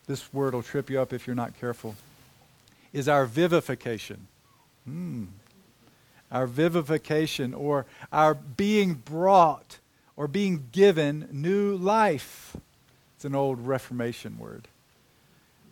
this 0.08 0.34
word 0.34 0.56
will 0.56 0.64
trip 0.64 0.90
you 0.90 1.00
up 1.00 1.14
if 1.14 1.28
you're 1.28 1.36
not 1.36 1.60
careful, 1.60 1.96
is 2.92 3.08
our 3.08 3.28
vivification. 3.28 4.26
Hmm 4.86 5.26
our 6.32 6.48
vivification, 6.48 7.54
or 7.54 7.86
our 8.12 8.34
being 8.34 8.96
brought 8.96 9.80
or 10.18 10.28
being 10.28 10.68
given 10.72 11.28
new 11.32 11.76
life. 11.76 12.56
It's 13.16 13.26
an 13.26 13.36
old 13.36 13.66
Reformation 13.68 14.38
word. 14.38 14.68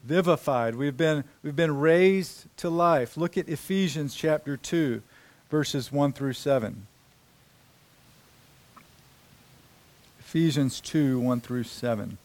Vivified. 0.04 0.76
We've 0.76 0.98
been, 0.98 1.24
we've 1.42 1.56
been 1.56 1.78
raised 1.78 2.46
to 2.58 2.70
life. 2.70 3.16
Look 3.16 3.38
at 3.38 3.48
Ephesians 3.48 4.16
chapter 4.16 4.58
2, 4.58 5.02
verses 5.50 5.92
1 5.92 6.14
through 6.14 6.34
7. 6.34 6.88
Ephesians 10.20 10.82
2, 10.82 11.20
1 11.20 11.42
through 11.42 11.64
7. 11.64 12.18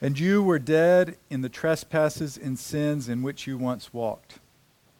And 0.00 0.18
you 0.18 0.42
were 0.42 0.58
dead 0.58 1.16
in 1.28 1.42
the 1.42 1.48
trespasses 1.48 2.38
and 2.38 2.58
sins 2.58 3.08
in 3.08 3.22
which 3.22 3.46
you 3.46 3.58
once 3.58 3.92
walked 3.92 4.38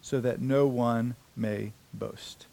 so 0.00 0.20
that 0.20 0.40
no 0.40 0.66
one 0.66 1.14
may 1.36 1.72
boast. 1.92 2.46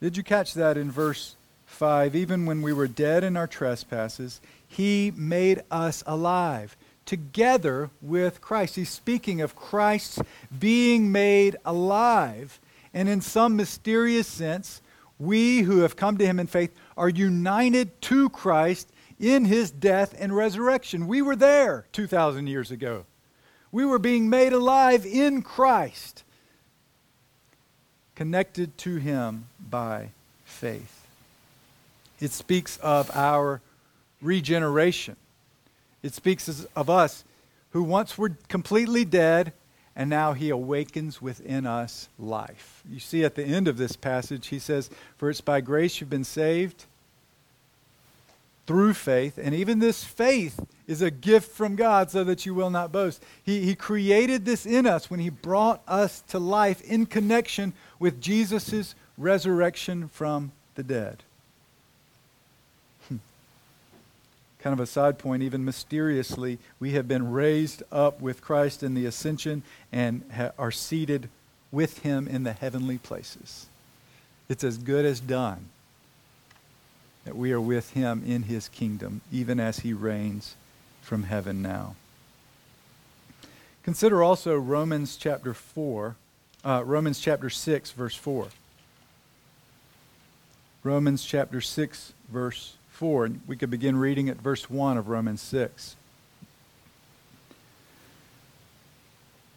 Did 0.00 0.16
you 0.16 0.22
catch 0.22 0.54
that 0.54 0.76
in 0.76 0.90
verse 0.90 1.36
5? 1.66 2.14
Even 2.14 2.46
when 2.46 2.62
we 2.62 2.72
were 2.72 2.86
dead 2.86 3.24
in 3.24 3.36
our 3.36 3.46
trespasses, 3.46 4.40
he 4.66 5.12
made 5.16 5.62
us 5.70 6.02
alive 6.06 6.76
together 7.04 7.90
with 8.02 8.40
Christ. 8.40 8.76
He's 8.76 8.90
speaking 8.90 9.40
of 9.40 9.56
Christ's 9.56 10.20
being 10.56 11.10
made 11.10 11.56
alive. 11.64 12.60
And 12.92 13.08
in 13.08 13.20
some 13.20 13.56
mysterious 13.56 14.26
sense, 14.26 14.82
we 15.18 15.62
who 15.62 15.80
have 15.80 15.96
come 15.96 16.18
to 16.18 16.26
him 16.26 16.38
in 16.38 16.46
faith 16.46 16.72
are 16.96 17.08
united 17.08 18.00
to 18.02 18.28
Christ 18.28 18.92
in 19.18 19.46
his 19.46 19.70
death 19.70 20.14
and 20.18 20.36
resurrection. 20.36 21.08
We 21.08 21.22
were 21.22 21.36
there 21.36 21.86
2,000 21.92 22.46
years 22.46 22.70
ago. 22.70 23.06
We 23.72 23.84
were 23.84 23.98
being 23.98 24.30
made 24.30 24.52
alive 24.52 25.04
in 25.04 25.42
Christ 25.42 26.24
connected 28.18 28.76
to 28.76 28.96
him 28.96 29.46
by 29.70 30.08
faith. 30.44 31.06
It 32.18 32.32
speaks 32.32 32.76
of 32.78 33.12
our 33.14 33.60
regeneration. 34.20 35.14
It 36.02 36.14
speaks 36.14 36.66
of 36.74 36.90
us 36.90 37.22
who 37.70 37.84
once 37.84 38.18
were 38.18 38.36
completely 38.48 39.04
dead, 39.04 39.52
and 39.94 40.10
now 40.10 40.32
he 40.32 40.50
awakens 40.50 41.22
within 41.22 41.64
us 41.64 42.08
life. 42.18 42.82
You 42.90 42.98
see 42.98 43.22
at 43.22 43.36
the 43.36 43.44
end 43.44 43.68
of 43.68 43.76
this 43.76 43.94
passage, 43.94 44.48
he 44.48 44.58
says, 44.58 44.90
For 45.16 45.30
it's 45.30 45.40
by 45.40 45.60
grace 45.60 46.00
you've 46.00 46.10
been 46.10 46.24
saved 46.24 46.86
through 48.68 48.92
faith. 48.92 49.38
And 49.42 49.54
even 49.54 49.78
this 49.78 50.04
faith 50.04 50.60
is 50.86 51.00
a 51.00 51.10
gift 51.10 51.50
from 51.50 51.74
God 51.74 52.10
so 52.10 52.22
that 52.24 52.44
you 52.44 52.52
will 52.52 52.68
not 52.68 52.92
boast. 52.92 53.22
He, 53.42 53.64
he 53.64 53.74
created 53.74 54.44
this 54.44 54.66
in 54.66 54.86
us 54.86 55.10
when 55.10 55.20
He 55.20 55.30
brought 55.30 55.82
us 55.88 56.20
to 56.28 56.38
life 56.38 56.82
in 56.82 57.06
connection 57.06 57.72
with 57.98 58.20
Jesus' 58.20 58.94
resurrection 59.16 60.08
from 60.08 60.52
the 60.74 60.82
dead. 60.82 61.22
Hmm. 63.08 63.16
Kind 64.58 64.74
of 64.74 64.80
a 64.80 64.86
side 64.86 65.18
point, 65.18 65.42
even 65.42 65.64
mysteriously, 65.64 66.58
we 66.78 66.90
have 66.90 67.08
been 67.08 67.32
raised 67.32 67.82
up 67.90 68.20
with 68.20 68.42
Christ 68.42 68.82
in 68.82 68.92
the 68.92 69.06
ascension 69.06 69.62
and 69.90 70.22
ha- 70.34 70.52
are 70.58 70.70
seated 70.70 71.30
with 71.72 72.00
Him 72.00 72.28
in 72.28 72.42
the 72.42 72.52
heavenly 72.52 72.98
places. 72.98 73.66
It's 74.46 74.62
as 74.62 74.76
good 74.76 75.06
as 75.06 75.20
done 75.20 75.70
that 77.24 77.36
we 77.36 77.52
are 77.52 77.60
with 77.60 77.92
him 77.92 78.22
in 78.26 78.44
his 78.44 78.68
kingdom, 78.68 79.20
even 79.30 79.60
as 79.60 79.80
he 79.80 79.92
reigns 79.92 80.56
from 81.02 81.24
heaven 81.24 81.62
now. 81.62 81.94
Consider 83.82 84.22
also 84.22 84.56
Romans 84.56 85.16
chapter 85.16 85.54
4, 85.54 86.16
uh, 86.64 86.82
Romans 86.84 87.20
chapter 87.20 87.48
6, 87.48 87.92
verse 87.92 88.14
4. 88.14 88.48
Romans 90.84 91.24
chapter 91.24 91.60
6, 91.60 92.12
verse 92.30 92.76
4. 92.90 93.24
And 93.24 93.40
we 93.46 93.56
could 93.56 93.70
begin 93.70 93.96
reading 93.96 94.28
at 94.28 94.36
verse 94.36 94.68
1 94.68 94.96
of 94.96 95.08
Romans 95.08 95.40
6. 95.40 95.96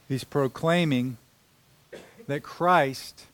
He's 0.07 0.23
proclaiming 0.23 1.17
that 2.27 2.43
Christ 2.43 3.25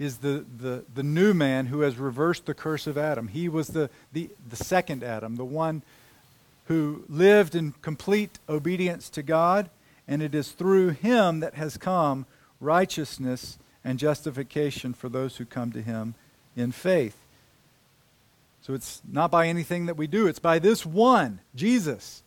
is 0.00 0.16
the, 0.16 0.46
the, 0.58 0.82
the 0.94 1.02
new 1.02 1.34
man 1.34 1.66
who 1.66 1.82
has 1.82 1.98
reversed 1.98 2.46
the 2.46 2.54
curse 2.54 2.86
of 2.86 2.96
Adam. 2.96 3.28
He 3.28 3.50
was 3.50 3.68
the, 3.68 3.90
the, 4.14 4.30
the 4.48 4.56
second 4.56 5.04
Adam, 5.04 5.36
the 5.36 5.44
one 5.44 5.82
who 6.64 7.04
lived 7.06 7.54
in 7.54 7.72
complete 7.82 8.38
obedience 8.48 9.10
to 9.10 9.22
God, 9.22 9.68
and 10.08 10.22
it 10.22 10.34
is 10.34 10.52
through 10.52 10.88
him 10.90 11.40
that 11.40 11.54
has 11.54 11.76
come 11.76 12.24
righteousness 12.60 13.58
and 13.84 13.98
justification 13.98 14.94
for 14.94 15.10
those 15.10 15.36
who 15.36 15.44
come 15.44 15.70
to 15.72 15.82
him 15.82 16.14
in 16.56 16.72
faith. 16.72 17.16
So 18.62 18.72
it's 18.72 19.02
not 19.06 19.30
by 19.30 19.48
anything 19.48 19.84
that 19.84 19.98
we 19.98 20.06
do, 20.06 20.26
it's 20.26 20.38
by 20.38 20.58
this 20.58 20.86
one, 20.86 21.40
Jesus. 21.54 22.22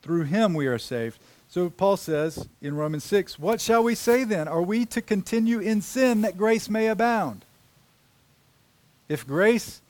Through 0.00 0.24
him 0.24 0.54
we 0.54 0.66
are 0.66 0.78
saved. 0.78 1.18
So 1.48 1.70
Paul 1.70 1.96
says 1.96 2.48
in 2.60 2.76
Romans 2.76 3.04
6, 3.04 3.38
What 3.38 3.60
shall 3.60 3.82
we 3.82 3.94
say 3.94 4.24
then? 4.24 4.48
Are 4.48 4.62
we 4.62 4.84
to 4.86 5.00
continue 5.00 5.60
in 5.60 5.80
sin 5.80 6.20
that 6.20 6.36
grace 6.36 6.68
may 6.68 6.88
abound? 6.88 7.44
If 9.08 9.26
grace 9.26 9.80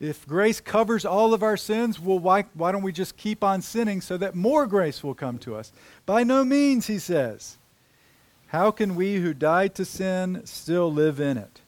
if 0.00 0.26
grace 0.26 0.60
covers 0.60 1.04
all 1.04 1.32
of 1.32 1.42
our 1.42 1.56
sins, 1.56 2.00
well, 2.00 2.18
why, 2.18 2.44
why 2.54 2.72
don't 2.72 2.82
we 2.82 2.92
just 2.92 3.16
keep 3.16 3.44
on 3.44 3.62
sinning 3.62 4.00
so 4.00 4.16
that 4.16 4.34
more 4.34 4.66
grace 4.66 5.02
will 5.02 5.14
come 5.14 5.38
to 5.38 5.54
us? 5.54 5.72
By 6.04 6.24
no 6.24 6.44
means, 6.44 6.88
he 6.88 6.98
says. 6.98 7.56
How 8.48 8.70
can 8.70 8.96
we 8.96 9.16
who 9.16 9.32
died 9.32 9.74
to 9.76 9.84
sin 9.84 10.42
still 10.44 10.92
live 10.92 11.20
in 11.20 11.38
it? 11.38 11.60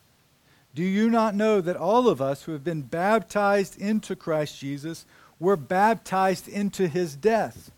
Do 0.74 0.82
you 0.82 1.08
not 1.08 1.34
know 1.34 1.60
that 1.60 1.76
all 1.76 2.08
of 2.08 2.20
us 2.20 2.42
who 2.42 2.52
have 2.52 2.64
been 2.64 2.82
baptized 2.82 3.80
into 3.80 4.14
Christ 4.14 4.58
Jesus 4.58 5.06
were 5.40 5.56
baptized 5.56 6.48
into 6.48 6.88
his 6.88 7.16
death? 7.16 7.70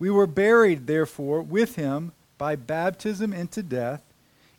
We 0.00 0.10
were 0.10 0.26
buried, 0.26 0.88
therefore, 0.88 1.42
with 1.42 1.76
him 1.76 2.12
by 2.38 2.56
baptism 2.56 3.32
into 3.32 3.62
death, 3.62 4.02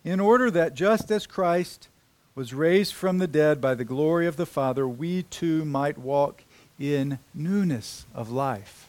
in 0.04 0.20
order 0.20 0.50
that 0.52 0.74
just 0.74 1.10
as 1.10 1.26
Christ 1.26 1.88
was 2.34 2.54
raised 2.54 2.94
from 2.94 3.18
the 3.18 3.26
dead 3.26 3.60
by 3.60 3.74
the 3.74 3.84
glory 3.84 4.26
of 4.26 4.36
the 4.36 4.46
Father, 4.46 4.86
we 4.88 5.24
too 5.24 5.64
might 5.64 5.98
walk 5.98 6.44
in 6.78 7.18
newness 7.34 8.06
of 8.14 8.30
life. 8.30 8.88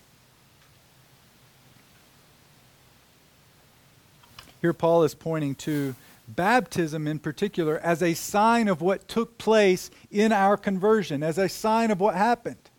Here, 4.62 4.74
Paul 4.74 5.03
is 5.03 5.13
pointing 5.15 5.55
to 5.55 5.95
baptism 6.27 7.07
in 7.07 7.19
particular 7.19 7.79
as 7.79 8.01
a 8.01 8.13
sign 8.13 8.67
of 8.67 8.79
what 8.79 9.07
took 9.07 9.38
place 9.38 9.91
in 10.12 10.31
our 10.31 10.55
conversion, 10.55 11.24
as 11.24 11.37
a 11.37 11.50
sign 11.50 11.89
of 11.92 12.00
what 12.00 12.16
happened. 12.16 12.70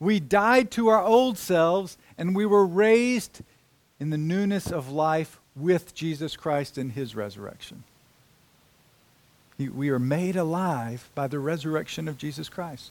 We 0.00 0.18
died 0.18 0.70
to 0.72 0.88
our 0.88 1.04
old 1.04 1.36
selves 1.36 1.98
and 2.20 2.36
we 2.36 2.44
were 2.44 2.66
raised 2.66 3.40
in 3.98 4.10
the 4.10 4.18
newness 4.18 4.70
of 4.70 4.92
life 4.92 5.40
with 5.56 5.94
Jesus 5.94 6.36
Christ 6.36 6.76
in 6.76 6.90
his 6.90 7.16
resurrection. 7.16 7.82
We 9.58 9.88
are 9.88 9.98
made 9.98 10.36
alive 10.36 11.08
by 11.14 11.28
the 11.28 11.38
resurrection 11.38 12.08
of 12.08 12.18
Jesus 12.18 12.50
Christ. 12.50 12.90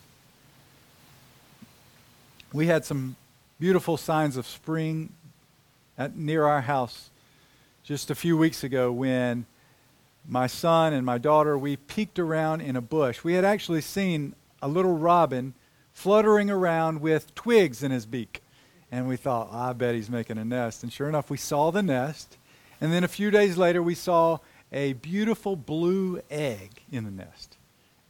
We 2.51 2.65
had 2.65 2.85
some 2.85 3.17
beautiful 3.59 3.97
signs 3.97 4.35
of 4.35 4.47
spring 4.47 5.13
at, 5.95 6.15
near 6.15 6.45
our 6.45 6.61
house 6.61 7.11
just 7.83 8.09
a 8.09 8.15
few 8.15 8.35
weeks 8.35 8.63
ago 8.63 8.91
when 8.91 9.45
my 10.27 10.47
son 10.47 10.91
and 10.91 11.05
my 11.05 11.19
daughter 11.19 11.55
we 11.55 11.75
peeked 11.75 12.17
around 12.17 12.61
in 12.61 12.75
a 12.75 12.81
bush. 12.81 13.23
We 13.23 13.33
had 13.33 13.45
actually 13.45 13.81
seen 13.81 14.33
a 14.59 14.67
little 14.67 14.97
robin 14.97 15.53
fluttering 15.93 16.49
around 16.49 17.01
with 17.01 17.35
twigs 17.35 17.83
in 17.83 17.91
his 17.91 18.07
beak. 18.07 18.41
And 18.91 19.07
we 19.07 19.17
thought, 19.17 19.49
I 19.51 19.73
bet 19.73 19.95
he's 19.95 20.09
making 20.09 20.37
a 20.37 20.45
nest. 20.45 20.83
And 20.83 20.91
sure 20.91 21.07
enough, 21.07 21.29
we 21.29 21.37
saw 21.37 21.71
the 21.71 21.83
nest. 21.83 22.37
And 22.81 22.91
then 22.91 23.03
a 23.03 23.07
few 23.07 23.29
days 23.29 23.57
later, 23.57 23.83
we 23.83 23.95
saw 23.95 24.39
a 24.71 24.93
beautiful 24.93 25.55
blue 25.55 26.21
egg 26.29 26.81
in 26.91 27.03
the 27.03 27.11
nest. 27.11 27.57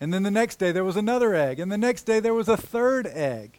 And 0.01 0.13
then 0.13 0.23
the 0.23 0.31
next 0.31 0.57
day 0.57 0.71
there 0.71 0.85
was 0.85 0.95
another 0.95 1.35
egg. 1.35 1.59
And 1.59 1.71
the 1.71 1.77
next 1.77 2.03
day 2.03 2.19
there 2.19 2.33
was 2.33 2.47
a 2.47 2.57
third 2.57 3.07
egg. 3.07 3.51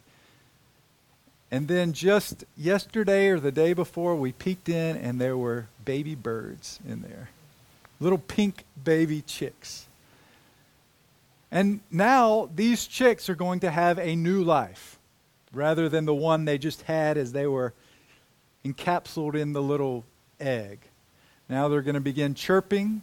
And 1.51 1.67
then 1.67 1.93
just 1.93 2.45
yesterday 2.55 3.27
or 3.27 3.39
the 3.39 3.51
day 3.51 3.73
before, 3.73 4.15
we 4.15 4.31
peeked 4.31 4.69
in 4.69 4.95
and 4.95 5.19
there 5.19 5.37
were 5.37 5.67
baby 5.83 6.15
birds 6.15 6.79
in 6.87 7.01
there. 7.01 7.29
Little 7.99 8.17
pink 8.17 8.63
baby 8.83 9.21
chicks. 9.21 9.85
And 11.51 11.81
now 11.91 12.49
these 12.55 12.87
chicks 12.87 13.29
are 13.29 13.35
going 13.35 13.59
to 13.59 13.69
have 13.69 13.99
a 13.99 14.15
new 14.15 14.43
life 14.43 14.97
rather 15.53 15.89
than 15.89 16.05
the 16.05 16.13
one 16.13 16.45
they 16.45 16.57
just 16.57 16.83
had 16.83 17.17
as 17.17 17.31
they 17.31 17.47
were 17.47 17.73
encapsulated 18.63 19.41
in 19.41 19.53
the 19.53 19.61
little 19.61 20.05
egg. 20.39 20.79
Now 21.49 21.67
they're 21.67 21.81
going 21.81 21.95
to 21.95 22.01
begin 22.01 22.33
chirping. 22.33 23.01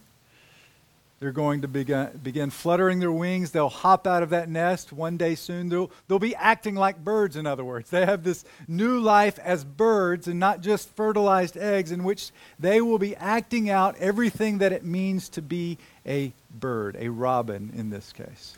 They're 1.21 1.33
going 1.33 1.63
to 1.63 1.69
begin, 1.69 2.21
begin 2.23 2.51
fluttering 2.51 3.01
their 3.01 3.11
wings. 3.11 3.51
They'll 3.51 3.69
hop 3.69 4.07
out 4.07 4.23
of 4.23 4.31
that 4.31 4.49
nest 4.49 4.93
one 4.93 5.17
day 5.17 5.35
soon. 5.35 5.69
They'll, 5.69 5.91
they'll 6.07 6.21
be 6.21 6.37
acting 6.37 6.77
like 6.77 7.03
birds, 7.05 7.35
in 7.35 7.45
other 7.45 7.65
words. 7.65 7.91
They 7.91 8.07
have 8.07 8.23
this 8.23 8.45
new 8.69 9.01
life 9.01 9.37
as 9.41 9.65
birds 9.65 10.29
and 10.29 10.39
not 10.39 10.61
just 10.61 10.89
fertilized 10.95 11.57
eggs, 11.57 11.91
in 11.91 12.05
which 12.05 12.31
they 12.61 12.81
will 12.81 13.01
be 13.01 13.17
acting 13.17 13.69
out 13.69 13.97
everything 13.99 14.59
that 14.59 14.73
it 14.73 14.85
means 14.85 15.29
to 15.31 15.43
be 15.43 15.77
a 16.07 16.33
bird, 16.51 16.97
a 17.01 17.09
robin 17.09 17.73
in 17.75 17.91
this 17.91 18.13
case. 18.13 18.57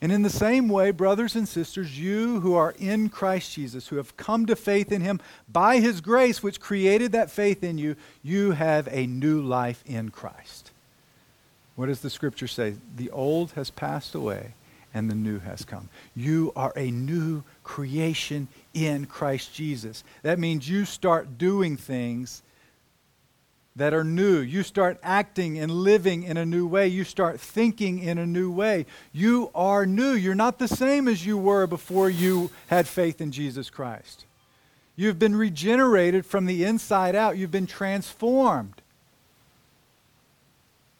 And 0.00 0.12
in 0.12 0.22
the 0.22 0.30
same 0.30 0.68
way, 0.68 0.92
brothers 0.92 1.34
and 1.34 1.48
sisters, 1.48 1.98
you 1.98 2.40
who 2.40 2.54
are 2.54 2.74
in 2.78 3.08
Christ 3.08 3.52
Jesus, 3.52 3.88
who 3.88 3.96
have 3.96 4.16
come 4.16 4.46
to 4.46 4.54
faith 4.54 4.92
in 4.92 5.00
him 5.00 5.20
by 5.48 5.80
his 5.80 6.00
grace, 6.00 6.40
which 6.40 6.60
created 6.60 7.12
that 7.12 7.30
faith 7.30 7.64
in 7.64 7.78
you, 7.78 7.96
you 8.22 8.52
have 8.52 8.88
a 8.92 9.06
new 9.06 9.40
life 9.42 9.82
in 9.86 10.10
Christ. 10.10 10.70
What 11.74 11.86
does 11.86 12.00
the 12.00 12.10
scripture 12.10 12.46
say? 12.46 12.74
The 12.96 13.10
old 13.10 13.52
has 13.52 13.70
passed 13.70 14.14
away 14.14 14.54
and 14.94 15.10
the 15.10 15.14
new 15.14 15.40
has 15.40 15.64
come. 15.64 15.88
You 16.14 16.52
are 16.54 16.72
a 16.76 16.90
new 16.90 17.42
creation 17.64 18.48
in 18.74 19.06
Christ 19.06 19.52
Jesus. 19.52 20.04
That 20.22 20.38
means 20.38 20.68
you 20.68 20.84
start 20.84 21.38
doing 21.38 21.76
things 21.76 22.42
that 23.78 23.94
are 23.94 24.04
new. 24.04 24.38
You 24.38 24.64
start 24.64 24.98
acting 25.02 25.58
and 25.58 25.70
living 25.70 26.24
in 26.24 26.36
a 26.36 26.44
new 26.44 26.66
way. 26.66 26.88
You 26.88 27.04
start 27.04 27.40
thinking 27.40 28.00
in 28.00 28.18
a 28.18 28.26
new 28.26 28.50
way. 28.50 28.86
You 29.12 29.50
are 29.54 29.86
new. 29.86 30.12
You're 30.12 30.34
not 30.34 30.58
the 30.58 30.68
same 30.68 31.06
as 31.06 31.24
you 31.24 31.38
were 31.38 31.66
before 31.66 32.10
you 32.10 32.50
had 32.66 32.88
faith 32.88 33.20
in 33.20 33.30
Jesus 33.30 33.70
Christ. 33.70 34.24
You've 34.96 35.20
been 35.20 35.36
regenerated 35.36 36.26
from 36.26 36.46
the 36.46 36.64
inside 36.64 37.14
out, 37.14 37.38
you've 37.38 37.52
been 37.52 37.68
transformed. 37.68 38.82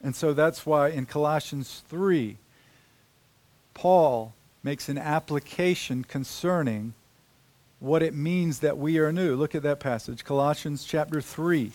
And 0.01 0.15
so 0.15 0.33
that's 0.33 0.65
why 0.65 0.91
in 0.91 1.05
Colossians 1.05 1.83
3, 1.89 2.37
Paul 3.75 4.35
makes 4.63 4.89
an 4.89 4.99
application 4.99 6.05
concerning 6.05 6.95
what 7.81 8.05
it 8.05 8.15
means 8.15 8.61
that 8.61 8.79
we 8.79 8.99
are 8.99 9.13
new. 9.13 9.35
Look 9.35 9.57
at 9.57 9.65
that 9.65 9.81
passage, 9.81 10.25
Colossians 10.25 10.85
chapter 10.85 11.21
3 11.21 11.73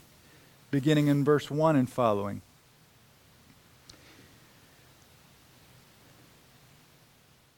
beginning 0.74 1.06
in 1.06 1.24
verse 1.24 1.52
1 1.52 1.76
and 1.76 1.88
following. 1.88 2.42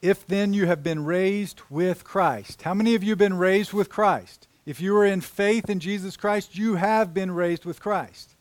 If 0.02 0.28
then 0.28 0.54
you 0.54 0.66
have 0.68 0.84
been 0.84 1.06
raised 1.06 1.62
with 1.70 2.04
Christ, 2.04 2.64
how 2.64 2.74
many 2.74 2.94
of 2.94 3.04
you 3.04 3.12
have 3.12 3.18
been 3.18 3.38
raised 3.38 3.72
with 3.72 3.90
Christ? 3.90 4.50
If 4.66 4.82
you 4.82 4.98
are 4.98 5.06
in 5.06 5.22
faith 5.22 5.70
in 5.70 5.80
Jesus 5.80 6.18
Christ, 6.18 6.58
you 6.58 6.76
have 6.76 7.14
been 7.14 7.32
raised 7.32 7.64
with 7.64 7.80
Christ. 7.80 8.32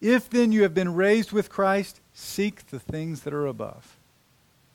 If 0.00 0.28
then 0.28 0.50
you 0.50 0.64
have 0.64 0.74
been 0.74 0.92
raised 0.96 1.30
with 1.30 1.48
Christ, 1.48 2.00
seek 2.12 2.66
the 2.66 2.80
things 2.80 3.20
that 3.20 3.32
are 3.32 3.46
above, 3.46 3.93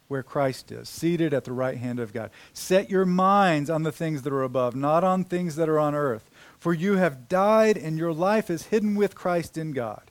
where 0.10 0.24
Christ 0.24 0.72
is, 0.72 0.90
seated 0.90 1.34
at 1.34 1.46
the 1.46 1.54
right 1.54 1.78
hand 1.78 2.00
of 2.00 2.12
God. 2.12 2.32
Set 2.52 2.90
your 2.90 3.06
minds 3.06 3.70
on 3.70 3.84
the 3.84 3.92
things 3.92 4.24
that 4.24 4.34
are 4.34 4.44
above, 4.44 4.76
not 4.76 5.04
on 5.04 5.24
things 5.24 5.56
that 5.56 5.70
are 5.70 5.80
on 5.80 5.96
earth. 5.96 6.30
For 6.58 6.74
you 6.74 6.96
have 6.96 7.30
died, 7.30 7.78
and 7.78 7.98
your 7.98 8.12
life 8.12 8.50
is 8.50 8.64
hidden 8.66 8.96
with 8.96 9.16
Christ 9.16 9.58
in 9.58 9.72
God. 9.72 10.02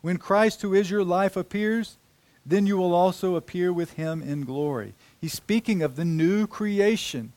When 0.00 0.16
Christ, 0.16 0.62
who 0.62 0.74
is 0.74 0.90
your 0.90 1.04
life, 1.04 1.36
appears, 1.36 1.98
then 2.46 2.66
you 2.66 2.78
will 2.78 2.94
also 2.94 3.36
appear 3.36 3.72
with 3.72 3.92
him 3.92 4.22
in 4.22 4.44
glory. 4.44 4.94
He 5.20 5.26
He's 5.26 5.34
speaking 5.34 5.82
of 5.82 5.96
the 5.96 6.04
new 6.04 6.46
creation 6.46 7.32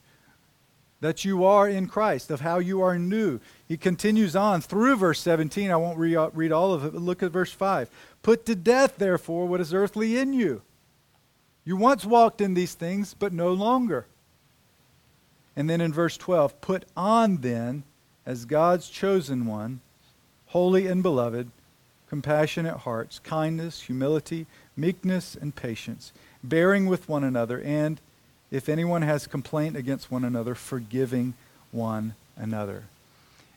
that 1.02 1.26
you 1.26 1.44
are 1.44 1.68
in 1.68 1.88
Christ, 1.88 2.32
of 2.32 2.42
how 2.42 2.60
you 2.60 2.82
are 2.82 2.98
new. 2.98 3.40
He 3.68 3.78
continues 3.78 4.36
on 4.36 4.62
through 4.62 4.98
verse 4.98 5.20
17. 5.20 5.70
I 5.70 5.76
won't 5.76 5.98
re- 5.98 6.16
read 6.34 6.52
all 6.52 6.74
of 6.74 6.86
it, 6.86 6.94
but 6.94 7.02
look 7.02 7.24
at 7.24 7.32
verse 7.32 7.52
5. 7.52 7.90
Put 8.22 8.46
to 8.46 8.56
death, 8.56 8.98
therefore, 8.98 9.48
what 9.48 9.62
is 9.62 9.74
earthly 9.74 10.18
in 10.18 10.34
you. 10.34 10.62
You 11.66 11.76
once 11.76 12.06
walked 12.06 12.42
in 12.42 12.54
these 12.54 12.74
things, 12.74 13.14
but 13.14 13.34
no 13.34 13.54
longer. 13.54 14.06
And 15.56 15.70
then 15.70 15.82
in 15.82 15.92
verse 15.92 16.18
12, 16.18 16.62
put 16.62 16.86
on 16.96 17.38
then, 17.38 17.84
as 18.26 18.46
God's 18.46 18.90
chosen 18.90 19.46
one, 19.46 19.82
holy 20.48 20.88
and 20.88 21.04
beloved, 21.04 21.52
compassionate 22.10 22.78
hearts, 22.78 23.20
kindness, 23.20 23.82
humility, 23.82 24.48
meekness, 24.76 25.36
and 25.36 25.56
patience, 25.56 26.12
bearing 26.44 26.88
with 26.88 27.08
one 27.08 27.24
another, 27.24 27.62
and 27.62 28.02
if 28.52 28.68
anyone 28.68 29.04
has 29.04 29.28
complaint 29.28 29.76
against 29.76 30.12
one 30.12 30.24
another, 30.24 30.56
forgiving 30.56 31.34
one 31.72 32.16
another. 32.36 32.86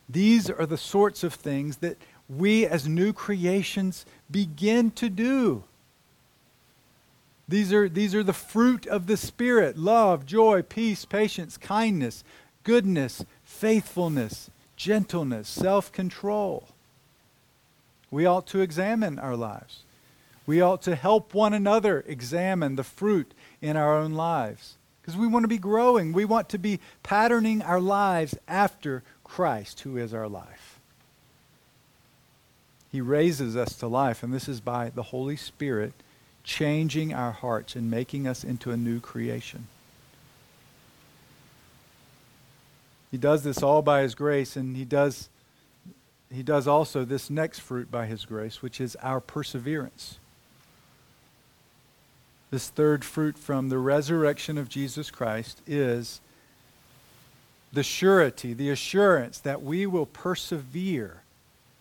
These 0.08 0.50
are 0.50 0.66
the 0.66 0.76
sorts 0.76 1.24
of 1.24 1.32
things 1.32 1.78
that 1.78 1.96
we 2.28 2.66
as 2.66 2.86
new 2.86 3.12
creations 3.12 4.04
begin 4.30 4.90
to 4.92 5.08
do. 5.08 5.64
These 7.52 7.70
are, 7.74 7.86
these 7.86 8.14
are 8.14 8.22
the 8.22 8.32
fruit 8.32 8.86
of 8.86 9.06
the 9.06 9.18
Spirit 9.18 9.76
love, 9.76 10.24
joy, 10.24 10.62
peace, 10.62 11.04
patience, 11.04 11.58
kindness, 11.58 12.24
goodness, 12.64 13.26
faithfulness, 13.44 14.48
gentleness, 14.74 15.48
self 15.50 15.92
control. 15.92 16.68
We 18.10 18.24
ought 18.24 18.46
to 18.46 18.62
examine 18.62 19.18
our 19.18 19.36
lives. 19.36 19.82
We 20.46 20.62
ought 20.62 20.80
to 20.82 20.94
help 20.94 21.34
one 21.34 21.52
another 21.52 22.02
examine 22.06 22.76
the 22.76 22.84
fruit 22.84 23.34
in 23.60 23.76
our 23.76 23.98
own 23.98 24.14
lives 24.14 24.76
because 25.02 25.18
we 25.18 25.26
want 25.26 25.44
to 25.44 25.48
be 25.48 25.58
growing. 25.58 26.14
We 26.14 26.24
want 26.24 26.48
to 26.48 26.58
be 26.58 26.80
patterning 27.02 27.60
our 27.60 27.80
lives 27.80 28.34
after 28.48 29.02
Christ, 29.24 29.80
who 29.80 29.98
is 29.98 30.14
our 30.14 30.26
life. 30.26 30.80
He 32.90 33.02
raises 33.02 33.58
us 33.58 33.76
to 33.76 33.88
life, 33.88 34.22
and 34.22 34.32
this 34.32 34.48
is 34.48 34.62
by 34.62 34.88
the 34.88 35.02
Holy 35.02 35.36
Spirit 35.36 35.92
changing 36.44 37.14
our 37.14 37.32
hearts 37.32 37.76
and 37.76 37.90
making 37.90 38.26
us 38.26 38.44
into 38.44 38.70
a 38.70 38.76
new 38.76 39.00
creation. 39.00 39.66
He 43.10 43.18
does 43.18 43.42
this 43.42 43.62
all 43.62 43.82
by 43.82 44.02
his 44.02 44.14
grace, 44.14 44.56
and 44.56 44.76
he 44.76 44.84
does, 44.84 45.28
he 46.32 46.42
does 46.42 46.66
also 46.66 47.04
this 47.04 47.28
next 47.28 47.58
fruit 47.58 47.90
by 47.90 48.06
his 48.06 48.24
grace, 48.24 48.62
which 48.62 48.80
is 48.80 48.96
our 49.02 49.20
perseverance. 49.20 50.18
This 52.50 52.68
third 52.68 53.04
fruit 53.04 53.38
from 53.38 53.68
the 53.68 53.78
resurrection 53.78 54.58
of 54.58 54.68
Jesus 54.68 55.10
Christ 55.10 55.60
is 55.66 56.20
the 57.72 57.82
surety, 57.82 58.52
the 58.52 58.70
assurance 58.70 59.38
that 59.38 59.62
we 59.62 59.86
will 59.86 60.06
persevere 60.06 61.22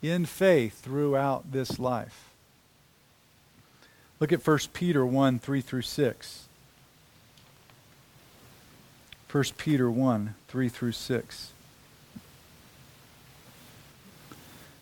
in 0.02 0.26
faith 0.26 0.82
throughout 0.82 1.52
this 1.52 1.80
life. 1.80 2.31
Look 4.22 4.32
at 4.32 4.46
1 4.46 4.60
Peter 4.72 5.04
1 5.04 5.40
3 5.40 5.62
through 5.62 5.82
6. 5.82 6.46
1 9.32 9.44
Peter 9.58 9.90
1 9.90 10.36
3 10.48 10.70
through 10.70 10.92
6. 10.92 11.52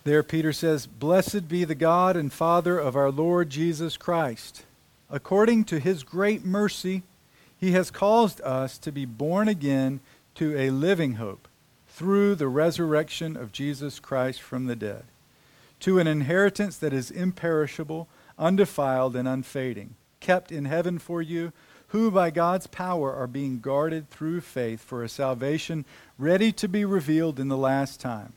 There, 0.04 0.22
Peter 0.22 0.52
says, 0.52 0.86
Blessed 0.86 1.48
be 1.48 1.64
the 1.64 1.74
God 1.74 2.16
and 2.16 2.30
Father 2.30 2.78
of 2.78 2.94
our 2.94 3.10
Lord 3.10 3.48
Jesus 3.48 3.96
Christ. 3.96 4.64
According 5.08 5.64
to 5.64 5.80
his 5.80 6.02
great 6.02 6.44
mercy, 6.44 7.02
he 7.58 7.72
has 7.72 7.90
caused 7.90 8.42
us 8.42 8.76
to 8.76 8.92
be 8.92 9.06
born 9.06 9.48
again 9.48 10.00
to 10.34 10.54
a 10.58 10.68
living 10.68 11.14
hope 11.14 11.48
through 11.88 12.34
the 12.34 12.48
resurrection 12.48 13.38
of 13.38 13.52
Jesus 13.52 14.00
Christ 14.00 14.42
from 14.42 14.66
the 14.66 14.76
dead, 14.76 15.04
to 15.80 15.98
an 15.98 16.06
inheritance 16.06 16.76
that 16.76 16.92
is 16.92 17.10
imperishable 17.10 18.06
undefiled 18.40 19.14
and 19.14 19.28
unfading, 19.28 19.94
kept 20.18 20.50
in 20.50 20.64
heaven 20.64 20.98
for 20.98 21.22
you, 21.22 21.52
who 21.88 22.10
by 22.10 22.30
God's 22.30 22.66
power 22.66 23.12
are 23.12 23.26
being 23.26 23.60
guarded 23.60 24.08
through 24.08 24.40
faith 24.40 24.80
for 24.80 25.04
a 25.04 25.08
salvation 25.08 25.84
ready 26.18 26.50
to 26.52 26.68
be 26.68 26.84
revealed 26.84 27.38
in 27.38 27.48
the 27.48 27.56
last 27.56 28.00
time. 28.00 28.32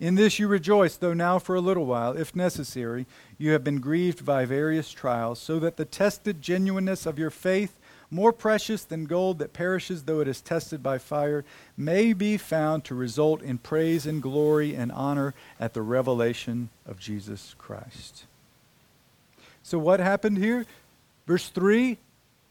In 0.00 0.14
this 0.14 0.38
you 0.38 0.46
rejoice, 0.46 0.96
though 0.96 1.12
now 1.12 1.40
for 1.40 1.56
a 1.56 1.60
little 1.60 1.84
while, 1.84 2.16
if 2.16 2.36
necessary, 2.36 3.04
you 3.36 3.50
have 3.50 3.64
been 3.64 3.80
grieved 3.80 4.24
by 4.24 4.44
various 4.44 4.92
trials, 4.92 5.40
so 5.40 5.58
that 5.58 5.76
the 5.76 5.84
tested 5.84 6.40
genuineness 6.40 7.04
of 7.04 7.18
your 7.18 7.30
faith, 7.30 7.76
more 8.08 8.32
precious 8.32 8.84
than 8.84 9.06
gold 9.06 9.40
that 9.40 9.52
perishes 9.52 10.04
though 10.04 10.20
it 10.20 10.28
is 10.28 10.40
tested 10.40 10.84
by 10.84 10.98
fire, 10.98 11.44
may 11.76 12.12
be 12.12 12.36
found 12.36 12.84
to 12.84 12.94
result 12.94 13.42
in 13.42 13.58
praise 13.58 14.06
and 14.06 14.22
glory 14.22 14.74
and 14.74 14.92
honor 14.92 15.34
at 15.58 15.74
the 15.74 15.82
revelation 15.82 16.68
of 16.86 17.00
Jesus 17.00 17.56
Christ. 17.58 18.24
So, 19.68 19.78
what 19.78 20.00
happened 20.00 20.38
here? 20.38 20.64
Verse 21.26 21.50
3 21.50 21.98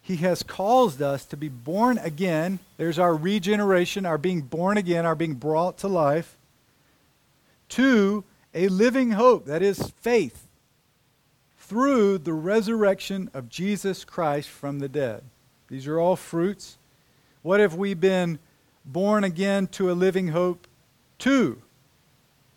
He 0.03 0.17
has 0.17 0.43
caused 0.43 1.01
us 1.01 1.25
to 1.25 1.35
be 1.35 1.49
born 1.49 1.97
again. 1.97 2.59
There's 2.77 2.99
our 2.99 3.15
regeneration, 3.15 4.05
our 4.05 4.19
being 4.19 4.41
born 4.41 4.77
again, 4.77 5.03
our 5.03 5.15
being 5.15 5.33
brought 5.33 5.79
to 5.79 5.87
life, 5.87 6.37
to 7.69 8.23
a 8.53 8.67
living 8.67 9.11
hope, 9.11 9.47
that 9.47 9.63
is 9.63 9.91
faith, 9.99 10.45
through 11.57 12.19
the 12.19 12.33
resurrection 12.33 13.31
of 13.33 13.49
Jesus 13.49 14.05
Christ 14.05 14.49
from 14.49 14.77
the 14.77 14.87
dead. 14.87 15.23
These 15.69 15.87
are 15.87 15.99
all 15.99 16.17
fruits. 16.17 16.77
What 17.41 17.59
have 17.59 17.73
we 17.73 17.95
been 17.95 18.37
born 18.85 19.23
again 19.23 19.65
to 19.69 19.89
a 19.89 19.93
living 19.93 20.27
hope? 20.27 20.67
To, 21.19 21.63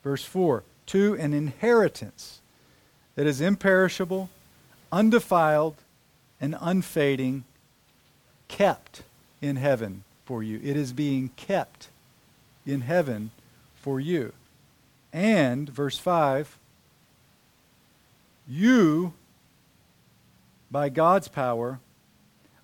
verse 0.05 0.23
4, 0.23 0.65
to 0.89 1.15
an 1.15 1.33
inheritance 1.33 2.43
that 3.15 3.27
is 3.27 3.41
imperishable 3.41 4.29
undefiled 4.93 5.77
and 6.41 6.57
unfading, 6.61 7.45
kept 8.49 9.03
in 9.41 9.57
heaven 9.57 10.05
for 10.25 10.43
you. 10.43 10.61
It 10.63 10.77
is 10.77 10.93
being 10.93 11.31
kept 11.37 11.89
in 12.67 12.83
heaven 12.83 13.31
for 13.77 14.01
you. 14.01 14.33
And, 15.13 15.69
verse 15.69 15.99
5, 15.99 16.57
you, 18.49 19.13
by 20.71 20.89
God's 20.89 21.29
power, 21.29 21.81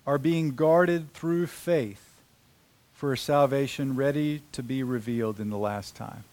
are 0.05 0.17
being 0.17 0.55
guarded 0.55 1.13
through 1.13 1.47
faith 1.47 2.03
for 2.93 3.13
a 3.13 3.17
salvation 3.17 3.95
ready 3.95 4.41
to 4.53 4.63
be 4.63 4.81
revealed 4.81 5.39
in 5.39 5.49
the 5.49 5.57
last 5.57 5.95
time. 5.95 6.23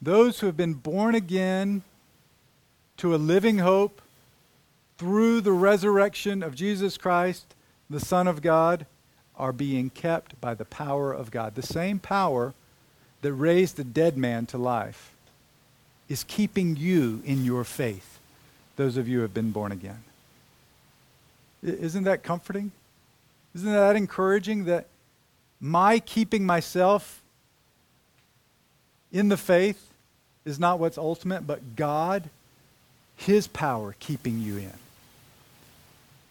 Those 0.00 0.40
who 0.40 0.46
have 0.46 0.56
been 0.56 0.74
born 0.74 1.14
again 1.14 1.82
to 2.98 3.14
a 3.14 3.16
living 3.16 3.58
hope 3.58 4.00
through 4.98 5.40
the 5.40 5.52
resurrection 5.52 6.42
of 6.42 6.54
Jesus 6.54 6.96
Christ, 6.96 7.54
the 7.90 8.00
Son 8.00 8.26
of 8.26 8.42
God, 8.42 8.86
are 9.36 9.52
being 9.52 9.90
kept 9.90 10.40
by 10.40 10.54
the 10.54 10.64
power 10.64 11.12
of 11.12 11.30
God. 11.30 11.54
The 11.54 11.62
same 11.62 11.98
power 11.98 12.54
that 13.20 13.32
raised 13.32 13.76
the 13.76 13.84
dead 13.84 14.16
man 14.16 14.46
to 14.46 14.58
life 14.58 15.14
is 16.08 16.24
keeping 16.24 16.76
you 16.76 17.22
in 17.24 17.44
your 17.44 17.64
faith, 17.64 18.18
those 18.76 18.96
of 18.96 19.08
you 19.08 19.16
who 19.16 19.22
have 19.22 19.34
been 19.34 19.50
born 19.50 19.72
again. 19.72 20.04
Isn't 21.62 22.04
that 22.04 22.22
comforting? 22.22 22.72
Isn't 23.54 23.72
that 23.72 23.96
encouraging 23.96 24.64
that 24.66 24.86
my 25.60 25.98
keeping 25.98 26.46
myself 26.46 27.22
in 29.10 29.28
the 29.28 29.36
faith 29.36 29.92
is 30.44 30.58
not 30.58 30.78
what's 30.78 30.98
ultimate, 30.98 31.46
but 31.46 31.74
God 31.74 32.30
his 33.16 33.48
power 33.48 33.96
keeping 33.98 34.40
you 34.40 34.58
in, 34.58 34.72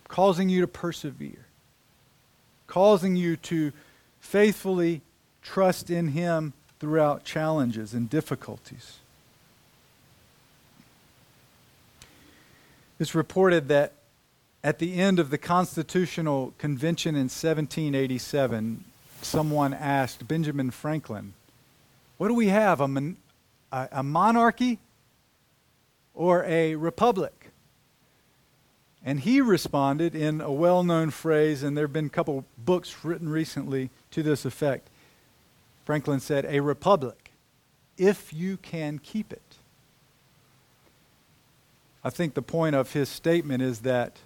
causing 0.07 0.49
you 0.49 0.61
to 0.61 0.67
persevere, 0.67 1.45
causing 2.67 3.15
you 3.15 3.35
to 3.37 3.73
faithfully 4.19 5.01
trust 5.41 5.89
in 5.89 6.09
Him 6.09 6.53
throughout 6.79 7.23
challenges 7.23 7.93
and 7.93 8.09
difficulties. 8.09 8.97
It's 12.99 13.13
reported 13.13 13.67
that 13.67 13.93
at 14.63 14.79
the 14.79 14.95
end 14.95 15.19
of 15.19 15.29
the 15.29 15.37
Constitutional 15.37 16.53
Convention 16.57 17.13
in 17.15 17.23
1787, 17.23 18.83
someone 19.21 19.73
asked 19.73 20.27
Benjamin 20.27 20.71
Franklin, 20.71 21.33
What 22.17 22.29
do 22.29 22.33
we 22.33 22.47
have? 22.47 22.81
A, 22.81 22.87
mon- 22.87 23.17
a, 23.71 23.89
a 23.91 24.03
monarchy 24.03 24.79
or 26.15 26.43
a 26.45 26.75
republic? 26.75 27.51
And 29.03 29.19
he 29.19 29.39
responded 29.39 30.15
in 30.15 30.41
a 30.41 30.51
well 30.51 30.83
known 30.83 31.11
phrase, 31.11 31.61
and 31.61 31.77
there 31.77 31.83
have 31.85 31.93
been 31.93 32.07
a 32.07 32.09
couple 32.09 32.43
books 32.57 33.03
written 33.03 33.29
recently 33.29 33.91
to 34.11 34.23
this 34.23 34.45
effect. 34.45 34.89
Franklin 35.85 36.19
said, 36.19 36.45
A 36.45 36.59
republic, 36.59 37.31
if 37.97 38.33
you 38.33 38.57
can 38.57 38.97
keep 38.97 39.31
it. 39.31 39.57
I 42.03 42.09
think 42.09 42.33
the 42.33 42.41
point 42.41 42.75
of 42.75 42.93
his 42.93 43.09
statement 43.09 43.61
is 43.61 43.79
that 43.79 44.17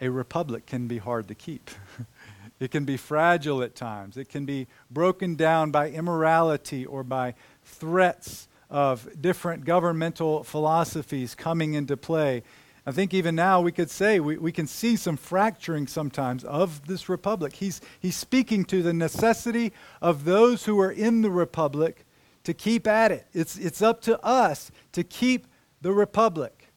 a 0.00 0.08
republic 0.10 0.66
can 0.66 0.86
be 0.86 0.98
hard 0.98 1.28
to 1.28 1.34
keep. 1.34 1.70
it 2.60 2.70
can 2.70 2.84
be 2.84 2.96
fragile 2.96 3.62
at 3.62 3.74
times. 3.74 4.16
It 4.16 4.28
can 4.28 4.44
be 4.44 4.66
broken 4.90 5.34
down 5.34 5.70
by 5.70 5.90
immorality 5.90 6.84
or 6.84 7.02
by 7.02 7.34
threats 7.62 8.48
of 8.74 9.22
different 9.22 9.64
governmental 9.64 10.42
philosophies 10.42 11.36
coming 11.36 11.74
into 11.74 11.96
play. 11.96 12.42
I 12.84 12.90
think 12.90 13.14
even 13.14 13.36
now 13.36 13.60
we 13.60 13.70
could 13.70 13.88
say 13.88 14.18
we, 14.18 14.36
we 14.36 14.50
can 14.50 14.66
see 14.66 14.96
some 14.96 15.16
fracturing 15.16 15.86
sometimes 15.86 16.42
of 16.42 16.88
this 16.88 17.08
republic. 17.08 17.52
He's, 17.52 17.80
he's 18.00 18.16
speaking 18.16 18.64
to 18.64 18.82
the 18.82 18.92
necessity 18.92 19.72
of 20.02 20.24
those 20.24 20.64
who 20.64 20.80
are 20.80 20.90
in 20.90 21.22
the 21.22 21.30
republic 21.30 22.04
to 22.42 22.52
keep 22.52 22.88
at 22.88 23.12
it. 23.12 23.28
It's, 23.32 23.56
it's 23.56 23.80
up 23.80 24.00
to 24.02 24.20
us 24.24 24.72
to 24.90 25.04
keep 25.04 25.46
the 25.80 25.92
republic 25.92 26.72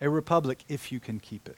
a 0.00 0.08
republic 0.08 0.62
if 0.68 0.92
you 0.92 1.00
can 1.00 1.18
keep 1.18 1.48
it. 1.48 1.56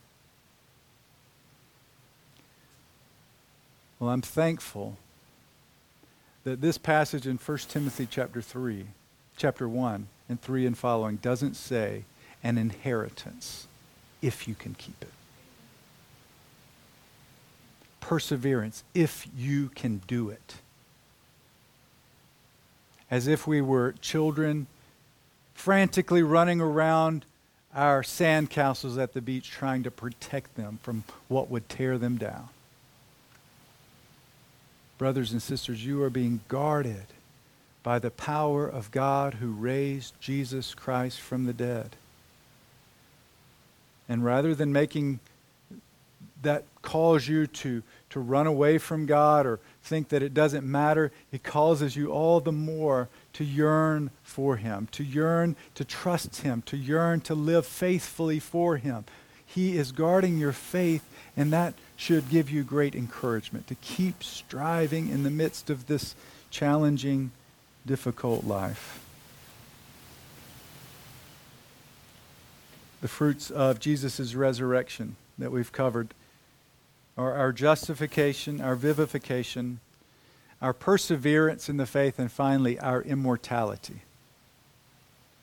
Well, 3.99 4.09
I'm 4.09 4.23
thankful 4.23 4.97
that 6.45 6.63
this 6.63 6.79
passage 6.79 7.27
in 7.27 7.37
1 7.37 7.59
Timothy 7.69 8.07
chapter 8.11 8.41
3, 8.41 8.87
chapter 9.39 9.69
1 9.69 10.09
and 10.29 10.43
3 10.43 10.67
and 10.67 10.77
following 10.77 11.17
doesn't 11.17 11.55
say 11.55 12.05
an 12.43 12.59
inheritance 12.59 13.67
if 14.21 14.47
you 14.49 14.55
can 14.55 14.75
keep 14.75 15.01
it. 15.01 15.13
Perseverance 18.01 18.83
if 18.95 19.27
you 19.37 19.71
can 19.75 20.03
do 20.07 20.29
it. 20.29 20.57
As 23.11 23.27
if 23.27 23.47
we 23.47 23.63
were 23.63 23.95
children 24.01 24.67
frantically 25.55 26.23
running 26.23 26.61
around 26.61 27.25
our 27.75 28.03
sandcastles 28.03 29.01
at 29.01 29.13
the 29.13 29.21
beach 29.21 29.51
trying 29.51 29.85
to 29.85 29.91
protect 29.91 30.57
them 30.57 30.79
from 30.83 31.05
what 31.29 31.49
would 31.49 31.69
tear 31.69 31.97
them 31.97 32.17
down. 32.17 32.49
Brothers 34.99 35.31
and 35.31 35.41
sisters, 35.41 35.85
you 35.85 36.03
are 36.03 36.11
being 36.11 36.41
guarded 36.49 37.07
by 37.89 37.99
the 37.99 38.11
power 38.11 38.69
of 38.69 38.91
God 38.91 39.33
who 39.33 39.51
raised 39.51 40.13
Jesus 40.21 40.75
Christ 40.75 41.19
from 41.19 41.47
the 41.47 41.55
dead. 41.55 41.97
And 44.11 44.23
rather 44.23 44.55
than 44.55 44.75
making 44.75 45.21
that 46.43 46.65
cause 46.83 47.29
you 47.29 47.47
to, 47.47 47.83
to 48.11 48.21
run 48.21 48.47
away 48.47 48.77
from 48.77 49.07
God 49.07 49.47
or 49.47 49.59
think 49.83 50.11
that 50.11 50.23
it 50.23 50.35
doesn't 50.35 50.67
matter, 50.67 51.13
it 51.33 51.43
causes 51.43 51.97
you 51.97 52.13
all 52.13 52.41
the 52.41 52.53
more 52.53 53.09
to 53.33 53.43
yearn 53.43 54.11
for 54.23 54.57
Him, 54.57 54.89
to 54.93 55.03
yearn 55.03 55.57
to 55.75 55.83
trust 55.83 56.43
Him, 56.43 56.61
to 56.67 56.77
yearn 56.77 57.23
to 57.23 57.35
live 57.35 57.65
faithfully 57.65 58.39
for 58.39 58.77
Him. 58.77 59.07
He 59.47 59.79
is 59.79 59.93
guarding 59.93 60.37
your 60.37 60.53
faith, 60.53 61.09
and 61.39 61.51
that 61.55 61.73
should 61.97 62.29
give 62.29 62.51
you 62.51 62.65
great 62.65 62.95
encouragement 62.95 63.67
to 63.69 63.77
keep 63.77 64.23
striving 64.23 65.09
in 65.09 65.23
the 65.23 65.31
midst 65.31 65.71
of 65.71 65.87
this 65.87 66.15
challenging, 66.51 67.31
difficult 67.87 68.45
life. 68.45 69.05
The 73.01 73.09
fruits 73.09 73.51
of 73.51 73.79
Jesus' 73.79 74.35
resurrection 74.35 75.17
that 75.39 75.53
we've 75.53 75.71
covered 75.71 76.15
are 77.17 77.35
our 77.35 77.53
justification, 77.53 78.61
our 78.61 78.75
vivification, 78.75 79.81
our 80.61 80.73
perseverance 80.73 81.69
in 81.69 81.77
the 81.77 81.87
faith, 81.87 82.19
and 82.19 82.31
finally, 82.31 82.79
our 82.79 83.03
immortality. 83.03 84.03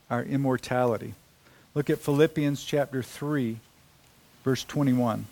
Our 0.09 0.23
immortality. 0.23 1.13
Look 1.73 1.89
at 1.89 1.99
Philippians 1.99 2.63
chapter 2.63 3.01
3, 3.01 3.57
verse 4.43 4.63
21. 4.65 5.25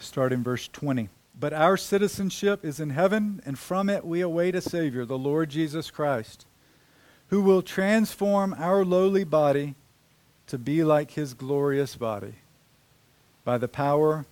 Start 0.00 0.32
in 0.32 0.42
verse 0.42 0.68
20. 0.68 1.08
But 1.38 1.52
our 1.52 1.76
citizenship 1.76 2.64
is 2.64 2.78
in 2.78 2.90
heaven, 2.90 3.42
and 3.44 3.58
from 3.58 3.88
it 3.88 4.04
we 4.04 4.20
await 4.20 4.54
a 4.54 4.60
Savior, 4.60 5.04
the 5.04 5.18
Lord 5.18 5.50
Jesus 5.50 5.90
Christ, 5.90 6.46
who 7.28 7.42
will 7.42 7.62
transform 7.62 8.54
our 8.58 8.84
lowly 8.84 9.24
body 9.24 9.74
to 10.46 10.58
be 10.58 10.84
like 10.84 11.12
his 11.12 11.34
glorious 11.34 11.96
body 11.96 12.34
by 13.44 13.58
the 13.58 13.68
power 13.68 14.26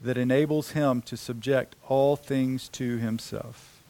that 0.00 0.16
enables 0.16 0.70
him 0.70 1.02
to 1.02 1.16
subject 1.16 1.74
all 1.88 2.16
things 2.16 2.68
to 2.68 2.98
himself. 2.98 3.80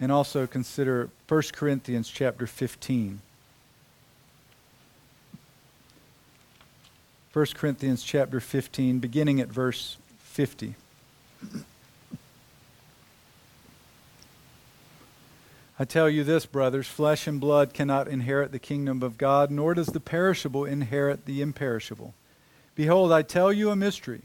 And 0.00 0.12
also 0.12 0.46
consider 0.46 1.10
1 1.26 1.42
Corinthians 1.52 2.08
chapter 2.08 2.46
15. 2.46 3.20
1 7.30 7.46
Corinthians 7.54 8.02
chapter 8.02 8.40
15, 8.40 9.00
beginning 9.00 9.38
at 9.38 9.48
verse 9.48 9.98
50. 10.20 10.74
I 15.78 15.84
tell 15.84 16.08
you 16.08 16.24
this, 16.24 16.46
brothers 16.46 16.86
flesh 16.86 17.26
and 17.26 17.38
blood 17.38 17.74
cannot 17.74 18.08
inherit 18.08 18.50
the 18.50 18.58
kingdom 18.58 19.02
of 19.02 19.18
God, 19.18 19.50
nor 19.50 19.74
does 19.74 19.88
the 19.88 20.00
perishable 20.00 20.64
inherit 20.64 21.26
the 21.26 21.42
imperishable. 21.42 22.14
Behold, 22.74 23.12
I 23.12 23.20
tell 23.20 23.52
you 23.52 23.70
a 23.70 23.76
mystery. 23.76 24.22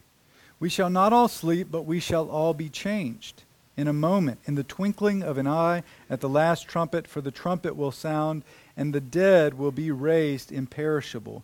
We 0.62 0.70
shall 0.70 0.90
not 0.90 1.12
all 1.12 1.28
sleep, 1.28 1.68
but 1.70 1.82
we 1.82 2.00
shall 2.00 2.30
all 2.30 2.54
be 2.54 2.70
changed. 2.70 3.44
In 3.76 3.90
a 3.90 3.94
moment, 3.94 4.40
in 4.46 4.56
the 4.56 4.64
twinkling 4.64 5.24
of 5.24 5.38
an 5.38 5.48
eye, 5.48 5.84
at 6.10 6.22
the 6.22 6.30
last 6.30 6.70
trumpet, 6.70 7.06
for 7.08 7.20
the 7.20 7.32
trumpet 7.32 7.76
will 7.76 7.92
sound, 7.92 8.44
and 8.78 8.94
the 8.94 9.02
dead 9.02 9.56
will 9.56 9.72
be 9.72 9.92
raised 9.92 10.54
imperishable, 10.54 11.44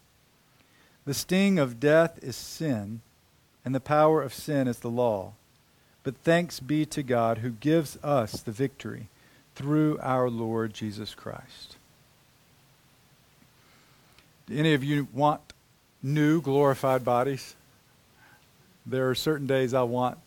The 1.11 1.15
sting 1.15 1.59
of 1.59 1.81
death 1.81 2.23
is 2.23 2.37
sin, 2.37 3.01
and 3.65 3.75
the 3.75 3.81
power 3.81 4.21
of 4.21 4.33
sin 4.33 4.69
is 4.69 4.79
the 4.79 4.87
law. 4.87 5.33
But 6.03 6.15
thanks 6.23 6.61
be 6.61 6.85
to 6.85 7.03
God 7.03 7.39
who 7.39 7.49
gives 7.49 7.97
us 8.01 8.39
the 8.39 8.53
victory 8.53 9.09
through 9.53 9.99
our 10.01 10.29
Lord 10.29 10.73
Jesus 10.73 11.13
Christ. 11.13 11.75
Do 14.47 14.55
any 14.55 14.73
of 14.73 14.85
you 14.85 15.09
want 15.11 15.41
new 16.01 16.39
glorified 16.39 17.03
bodies? 17.03 17.55
There 18.85 19.09
are 19.09 19.15
certain 19.15 19.47
days 19.47 19.73
I 19.73 19.83
want 19.83 20.17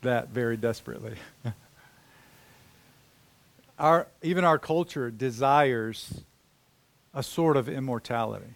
that 0.00 0.30
very 0.30 0.56
desperately. 0.56 1.16
our, 3.78 4.06
even 4.22 4.44
our 4.44 4.58
culture 4.58 5.10
desires 5.10 6.22
a 7.12 7.22
sort 7.22 7.58
of 7.58 7.68
immortality. 7.68 8.54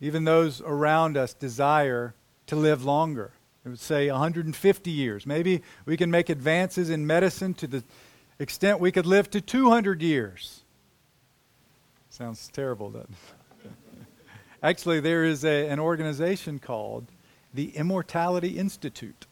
Even 0.00 0.24
those 0.24 0.60
around 0.62 1.16
us 1.16 1.34
desire 1.34 2.14
to 2.46 2.56
live 2.56 2.84
longer. 2.84 3.32
It 3.64 3.68
would 3.68 3.78
say 3.78 4.10
150 4.10 4.90
years. 4.90 5.26
Maybe 5.26 5.62
we 5.84 5.96
can 5.96 6.10
make 6.10 6.30
advances 6.30 6.88
in 6.88 7.06
medicine 7.06 7.52
to 7.54 7.66
the 7.66 7.84
extent 8.38 8.80
we 8.80 8.90
could 8.90 9.06
live 9.06 9.28
to 9.30 9.40
200 9.40 10.00
years. 10.00 10.62
Sounds 12.08 12.48
terrible, 12.52 12.90
doesn't 12.90 13.14
it? 13.64 13.70
Actually, 14.62 15.00
there 15.00 15.24
is 15.24 15.44
a, 15.44 15.68
an 15.68 15.78
organization 15.78 16.58
called 16.58 17.06
the 17.52 17.76
Immortality 17.76 18.58
Institute. 18.58 19.26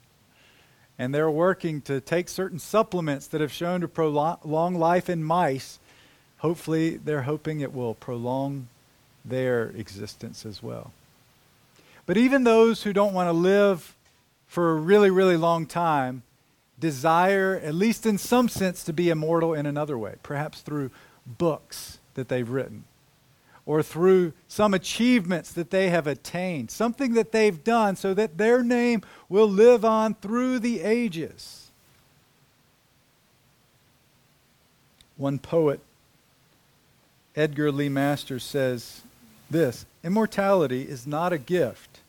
And 0.98 1.14
they're 1.14 1.30
working 1.30 1.80
to 1.82 2.00
take 2.00 2.28
certain 2.28 2.58
supplements 2.58 3.28
that 3.28 3.40
have 3.40 3.52
shown 3.52 3.80
to 3.80 3.88
prolong 3.88 4.74
life 4.74 5.08
in 5.08 5.22
mice. 5.22 5.78
Hopefully, 6.38 6.96
they're 6.96 7.22
hoping 7.22 7.60
it 7.60 7.72
will 7.72 7.94
prolong 7.94 8.68
their 9.28 9.68
existence 9.70 10.44
as 10.46 10.62
well. 10.62 10.92
But 12.06 12.16
even 12.16 12.44
those 12.44 12.82
who 12.82 12.92
don't 12.92 13.12
want 13.12 13.28
to 13.28 13.32
live 13.32 13.94
for 14.46 14.70
a 14.70 14.74
really, 14.74 15.10
really 15.10 15.36
long 15.36 15.66
time 15.66 16.22
desire, 16.80 17.60
at 17.62 17.74
least 17.74 18.06
in 18.06 18.18
some 18.18 18.48
sense, 18.48 18.84
to 18.84 18.92
be 18.92 19.10
immortal 19.10 19.52
in 19.52 19.66
another 19.66 19.98
way, 19.98 20.14
perhaps 20.22 20.60
through 20.60 20.90
books 21.26 21.98
that 22.14 22.28
they've 22.28 22.48
written 22.48 22.84
or 23.66 23.82
through 23.82 24.32
some 24.48 24.72
achievements 24.72 25.52
that 25.52 25.70
they 25.70 25.90
have 25.90 26.06
attained, 26.06 26.70
something 26.70 27.12
that 27.12 27.32
they've 27.32 27.62
done 27.64 27.94
so 27.94 28.14
that 28.14 28.38
their 28.38 28.62
name 28.62 29.02
will 29.28 29.48
live 29.48 29.84
on 29.84 30.14
through 30.14 30.58
the 30.58 30.80
ages. 30.80 31.70
One 35.18 35.38
poet 35.38 35.80
Edgar 37.36 37.70
Lee 37.70 37.90
Masters 37.90 38.42
says 38.42 39.02
this 39.50 39.86
Immortality 40.04 40.82
is 40.82 41.06
not 41.06 41.32
a 41.32 41.38
gift, 41.38 42.00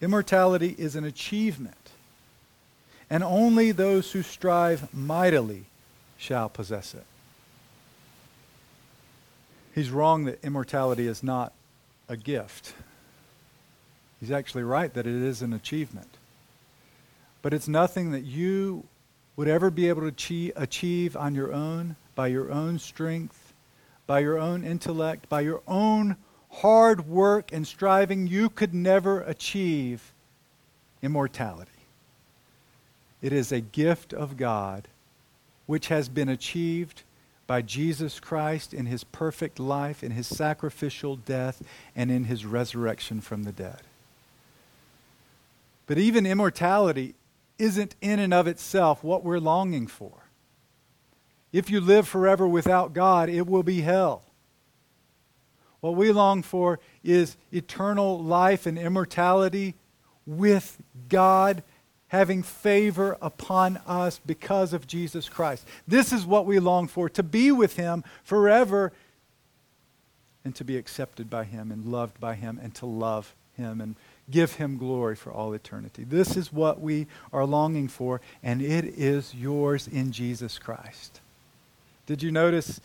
immortality 0.00 0.74
is 0.78 0.96
an 0.96 1.04
achievement. 1.04 1.74
And 3.10 3.24
only 3.24 3.72
those 3.72 4.12
who 4.12 4.22
strive 4.22 4.92
mightily 4.92 5.64
shall 6.18 6.50
possess 6.50 6.92
it. 6.92 7.06
He's 9.74 9.90
wrong 9.90 10.26
that 10.26 10.44
immortality 10.44 11.06
is 11.06 11.22
not 11.22 11.54
a 12.08 12.18
gift. 12.18 12.74
He's 14.20 14.30
actually 14.30 14.64
right 14.64 14.92
that 14.92 15.06
it 15.06 15.14
is 15.14 15.40
an 15.40 15.54
achievement. 15.54 16.18
But 17.40 17.54
it's 17.54 17.68
nothing 17.68 18.10
that 18.10 18.24
you 18.24 18.84
would 19.36 19.48
ever 19.48 19.70
be 19.70 19.88
able 19.88 20.10
to 20.10 20.52
achieve 20.56 21.16
on 21.16 21.34
your 21.34 21.52
own, 21.52 21.96
by 22.14 22.26
your 22.26 22.50
own 22.50 22.78
strength, 22.78 23.54
by 24.06 24.18
your 24.18 24.36
own 24.36 24.64
intellect, 24.64 25.28
by 25.28 25.40
your 25.40 25.62
own 25.66 26.16
hard 26.50 27.08
work 27.08 27.52
and 27.52 27.66
striving. 27.66 28.26
You 28.26 28.48
could 28.48 28.74
never 28.74 29.20
achieve 29.22 30.12
immortality. 31.02 31.70
It 33.20 33.32
is 33.32 33.52
a 33.52 33.60
gift 33.60 34.12
of 34.12 34.36
God 34.36 34.88
which 35.66 35.88
has 35.88 36.08
been 36.08 36.28
achieved 36.28 37.02
by 37.46 37.62
Jesus 37.62 38.20
Christ 38.20 38.74
in 38.74 38.86
his 38.86 39.04
perfect 39.04 39.58
life, 39.58 40.04
in 40.04 40.12
his 40.12 40.26
sacrificial 40.26 41.16
death, 41.16 41.62
and 41.96 42.10
in 42.10 42.24
his 42.24 42.44
resurrection 42.44 43.20
from 43.20 43.44
the 43.44 43.52
dead. 43.52 43.80
But 45.86 45.98
even 45.98 46.26
immortality 46.26 47.14
isn't 47.58 47.96
in 48.00 48.18
and 48.18 48.32
of 48.32 48.46
itself 48.46 49.02
what 49.02 49.24
we're 49.24 49.38
longing 49.38 49.86
for. 49.86 50.12
If 51.50 51.70
you 51.70 51.80
live 51.80 52.06
forever 52.06 52.46
without 52.46 52.92
God, 52.92 53.28
it 53.30 53.46
will 53.46 53.62
be 53.62 53.80
hell. 53.80 54.22
What 55.80 55.94
we 55.94 56.12
long 56.12 56.42
for 56.42 56.80
is 57.04 57.36
eternal 57.52 58.22
life 58.22 58.66
and 58.66 58.78
immortality 58.78 59.74
with 60.26 60.78
God 61.08 61.62
having 62.08 62.42
favor 62.42 63.16
upon 63.20 63.76
us 63.86 64.20
because 64.24 64.72
of 64.72 64.86
Jesus 64.86 65.28
Christ. 65.28 65.66
This 65.86 66.12
is 66.12 66.24
what 66.24 66.46
we 66.46 66.58
long 66.58 66.88
for 66.88 67.08
to 67.10 67.22
be 67.22 67.52
with 67.52 67.76
Him 67.76 68.02
forever 68.24 68.92
and 70.44 70.54
to 70.54 70.64
be 70.64 70.76
accepted 70.76 71.28
by 71.28 71.44
Him 71.44 71.70
and 71.70 71.84
loved 71.84 72.18
by 72.18 72.34
Him 72.34 72.58
and 72.62 72.74
to 72.76 72.86
love 72.86 73.34
Him 73.56 73.80
and 73.80 73.94
give 74.30 74.54
him 74.54 74.76
glory 74.76 75.16
for 75.16 75.32
all 75.32 75.52
eternity. 75.52 76.04
This 76.04 76.36
is 76.36 76.52
what 76.52 76.80
we 76.80 77.06
are 77.32 77.46
longing 77.46 77.88
for, 77.88 78.20
and 78.42 78.60
it 78.60 78.84
is 78.84 79.34
yours 79.34 79.88
in 79.88 80.12
Jesus 80.12 80.58
Christ. 80.58 81.20
Did 82.06 82.22
you 82.22 82.30
notice 82.30 82.80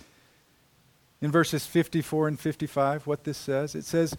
in 1.23 1.31
verses 1.31 1.65
54 1.65 2.27
and 2.27 2.39
55 2.39 3.07
what 3.07 3.23
this 3.23 3.38
says? 3.38 3.75
It 3.75 3.86
says, 3.86 4.15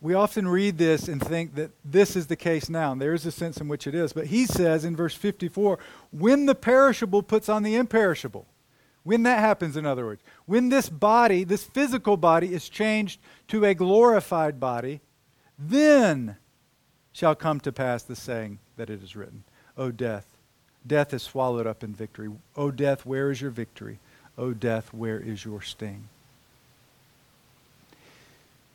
we 0.00 0.14
often 0.14 0.46
read 0.46 0.78
this 0.78 1.08
and 1.08 1.20
think 1.20 1.56
that 1.56 1.72
this 1.84 2.14
is 2.14 2.28
the 2.28 2.36
case 2.36 2.68
now, 2.68 2.92
and 2.92 3.02
there 3.02 3.12
is 3.12 3.26
a 3.26 3.32
sense 3.32 3.56
in 3.56 3.66
which 3.66 3.88
it 3.88 3.94
is. 3.94 4.12
But 4.12 4.26
he 4.26 4.46
says 4.46 4.84
in 4.84 4.94
verse 4.94 5.14
54 5.14 5.80
when 6.12 6.46
the 6.46 6.54
perishable 6.54 7.24
puts 7.24 7.48
on 7.48 7.64
the 7.64 7.74
imperishable, 7.74 8.46
when 9.02 9.24
that 9.24 9.40
happens, 9.40 9.76
in 9.76 9.84
other 9.84 10.06
words, 10.06 10.22
when 10.46 10.68
this 10.68 10.88
body, 10.88 11.42
this 11.42 11.64
physical 11.64 12.16
body, 12.16 12.54
is 12.54 12.68
changed 12.68 13.18
to 13.48 13.64
a 13.64 13.74
glorified 13.74 14.60
body, 14.60 15.00
then 15.58 16.36
shall 17.12 17.34
come 17.34 17.58
to 17.60 17.72
pass 17.72 18.04
the 18.04 18.14
saying 18.14 18.60
that 18.76 18.90
it 18.90 19.02
is 19.02 19.16
written, 19.16 19.42
O 19.76 19.90
death, 19.90 20.26
death 20.86 21.12
is 21.12 21.24
swallowed 21.24 21.66
up 21.66 21.82
in 21.82 21.92
victory. 21.92 22.30
O 22.54 22.70
death, 22.70 23.04
where 23.04 23.32
is 23.32 23.40
your 23.40 23.50
victory? 23.50 23.98
O 24.38 24.52
death, 24.52 24.92
where 24.92 25.18
is 25.18 25.44
your 25.44 25.62
sting? 25.62 26.08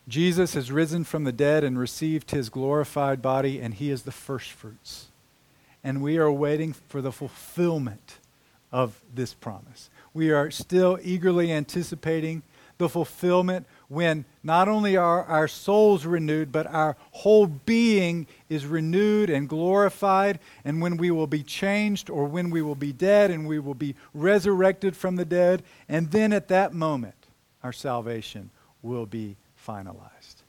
Jesus 0.08 0.56
has 0.56 0.72
risen 0.72 1.04
from 1.04 1.24
the 1.24 1.32
dead 1.32 1.64
and 1.64 1.78
received 1.78 2.32
his 2.32 2.50
glorified 2.50 3.22
body, 3.22 3.62
and 3.62 3.74
he 3.74 3.90
is 3.90 4.04
the 4.04 4.12
firstfruits. 4.12 5.08
And 5.84 6.02
we 6.02 6.18
are 6.18 6.32
waiting 6.32 6.74
for 6.74 7.02
the 7.02 7.12
fulfillment 7.12 8.18
of 8.72 9.00
this 9.14 9.34
promise. 9.34 9.90
We 10.14 10.32
are 10.32 10.52
still 10.52 11.00
eagerly 11.02 11.52
anticipating 11.52 12.44
the 12.82 12.90
fulfillment 12.90 13.68
when 13.90 14.26
not 14.44 14.68
only 14.68 14.98
are 14.98 15.24
our 15.26 15.48
souls 15.48 16.04
renewed, 16.04 16.52
but 16.52 16.66
our 16.66 16.98
whole 17.12 17.46
being 17.46 18.26
is 18.50 18.66
renewed 18.66 19.30
and 19.30 19.48
glorified, 19.48 20.40
and 20.66 20.82
when 20.82 20.98
we 20.98 21.12
will 21.12 21.28
be 21.28 21.44
changed 21.44 22.10
or 22.10 22.26
when 22.26 22.50
we 22.50 22.64
will 22.64 22.76
be 22.76 22.92
dead 22.92 23.30
and 23.30 23.48
we 23.48 23.60
will 23.60 23.76
be 23.76 23.94
resurrected 24.16 24.98
from 24.98 25.16
the 25.16 25.26
dead, 25.26 25.62
and 25.88 26.10
then 26.10 26.34
at 26.34 26.48
that 26.48 26.74
moment, 26.74 27.14
our 27.64 27.72
salvation 27.72 28.50
will 28.82 29.06
be 29.06 29.36
finalized. 29.64 30.42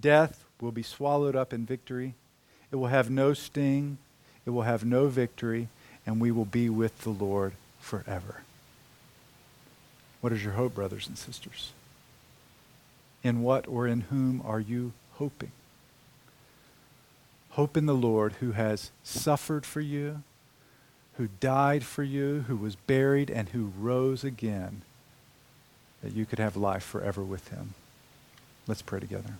Death 0.00 0.44
will 0.60 0.72
be 0.72 0.82
swallowed 0.82 1.36
up 1.36 1.52
in 1.52 1.64
victory. 1.64 2.14
It 2.72 2.76
will 2.76 2.88
have 2.88 3.08
no 3.08 3.34
sting, 3.34 3.98
it 4.44 4.50
will 4.50 4.62
have 4.62 4.84
no 4.84 5.06
victory, 5.06 5.68
and 6.04 6.20
we 6.20 6.32
will 6.32 6.44
be 6.44 6.68
with 6.68 7.02
the 7.02 7.10
Lord 7.10 7.52
forever. 7.78 8.42
What 10.20 10.32
is 10.32 10.42
your 10.42 10.54
hope, 10.54 10.74
brothers 10.74 11.06
and 11.06 11.16
sisters? 11.16 11.72
In 13.22 13.42
what 13.42 13.66
or 13.68 13.86
in 13.86 14.02
whom 14.02 14.42
are 14.44 14.60
you 14.60 14.92
hoping? 15.14 15.52
Hope 17.50 17.76
in 17.76 17.86
the 17.86 17.94
Lord 17.94 18.34
who 18.34 18.52
has 18.52 18.90
suffered 19.02 19.66
for 19.66 19.80
you, 19.80 20.22
who 21.16 21.28
died 21.40 21.84
for 21.84 22.02
you, 22.02 22.44
who 22.46 22.56
was 22.56 22.76
buried, 22.76 23.30
and 23.30 23.48
who 23.48 23.72
rose 23.78 24.22
again, 24.22 24.82
that 26.02 26.14
you 26.14 26.24
could 26.24 26.38
have 26.38 26.56
life 26.56 26.84
forever 26.84 27.22
with 27.22 27.48
him. 27.48 27.74
Let's 28.66 28.82
pray 28.82 29.00
together. 29.00 29.34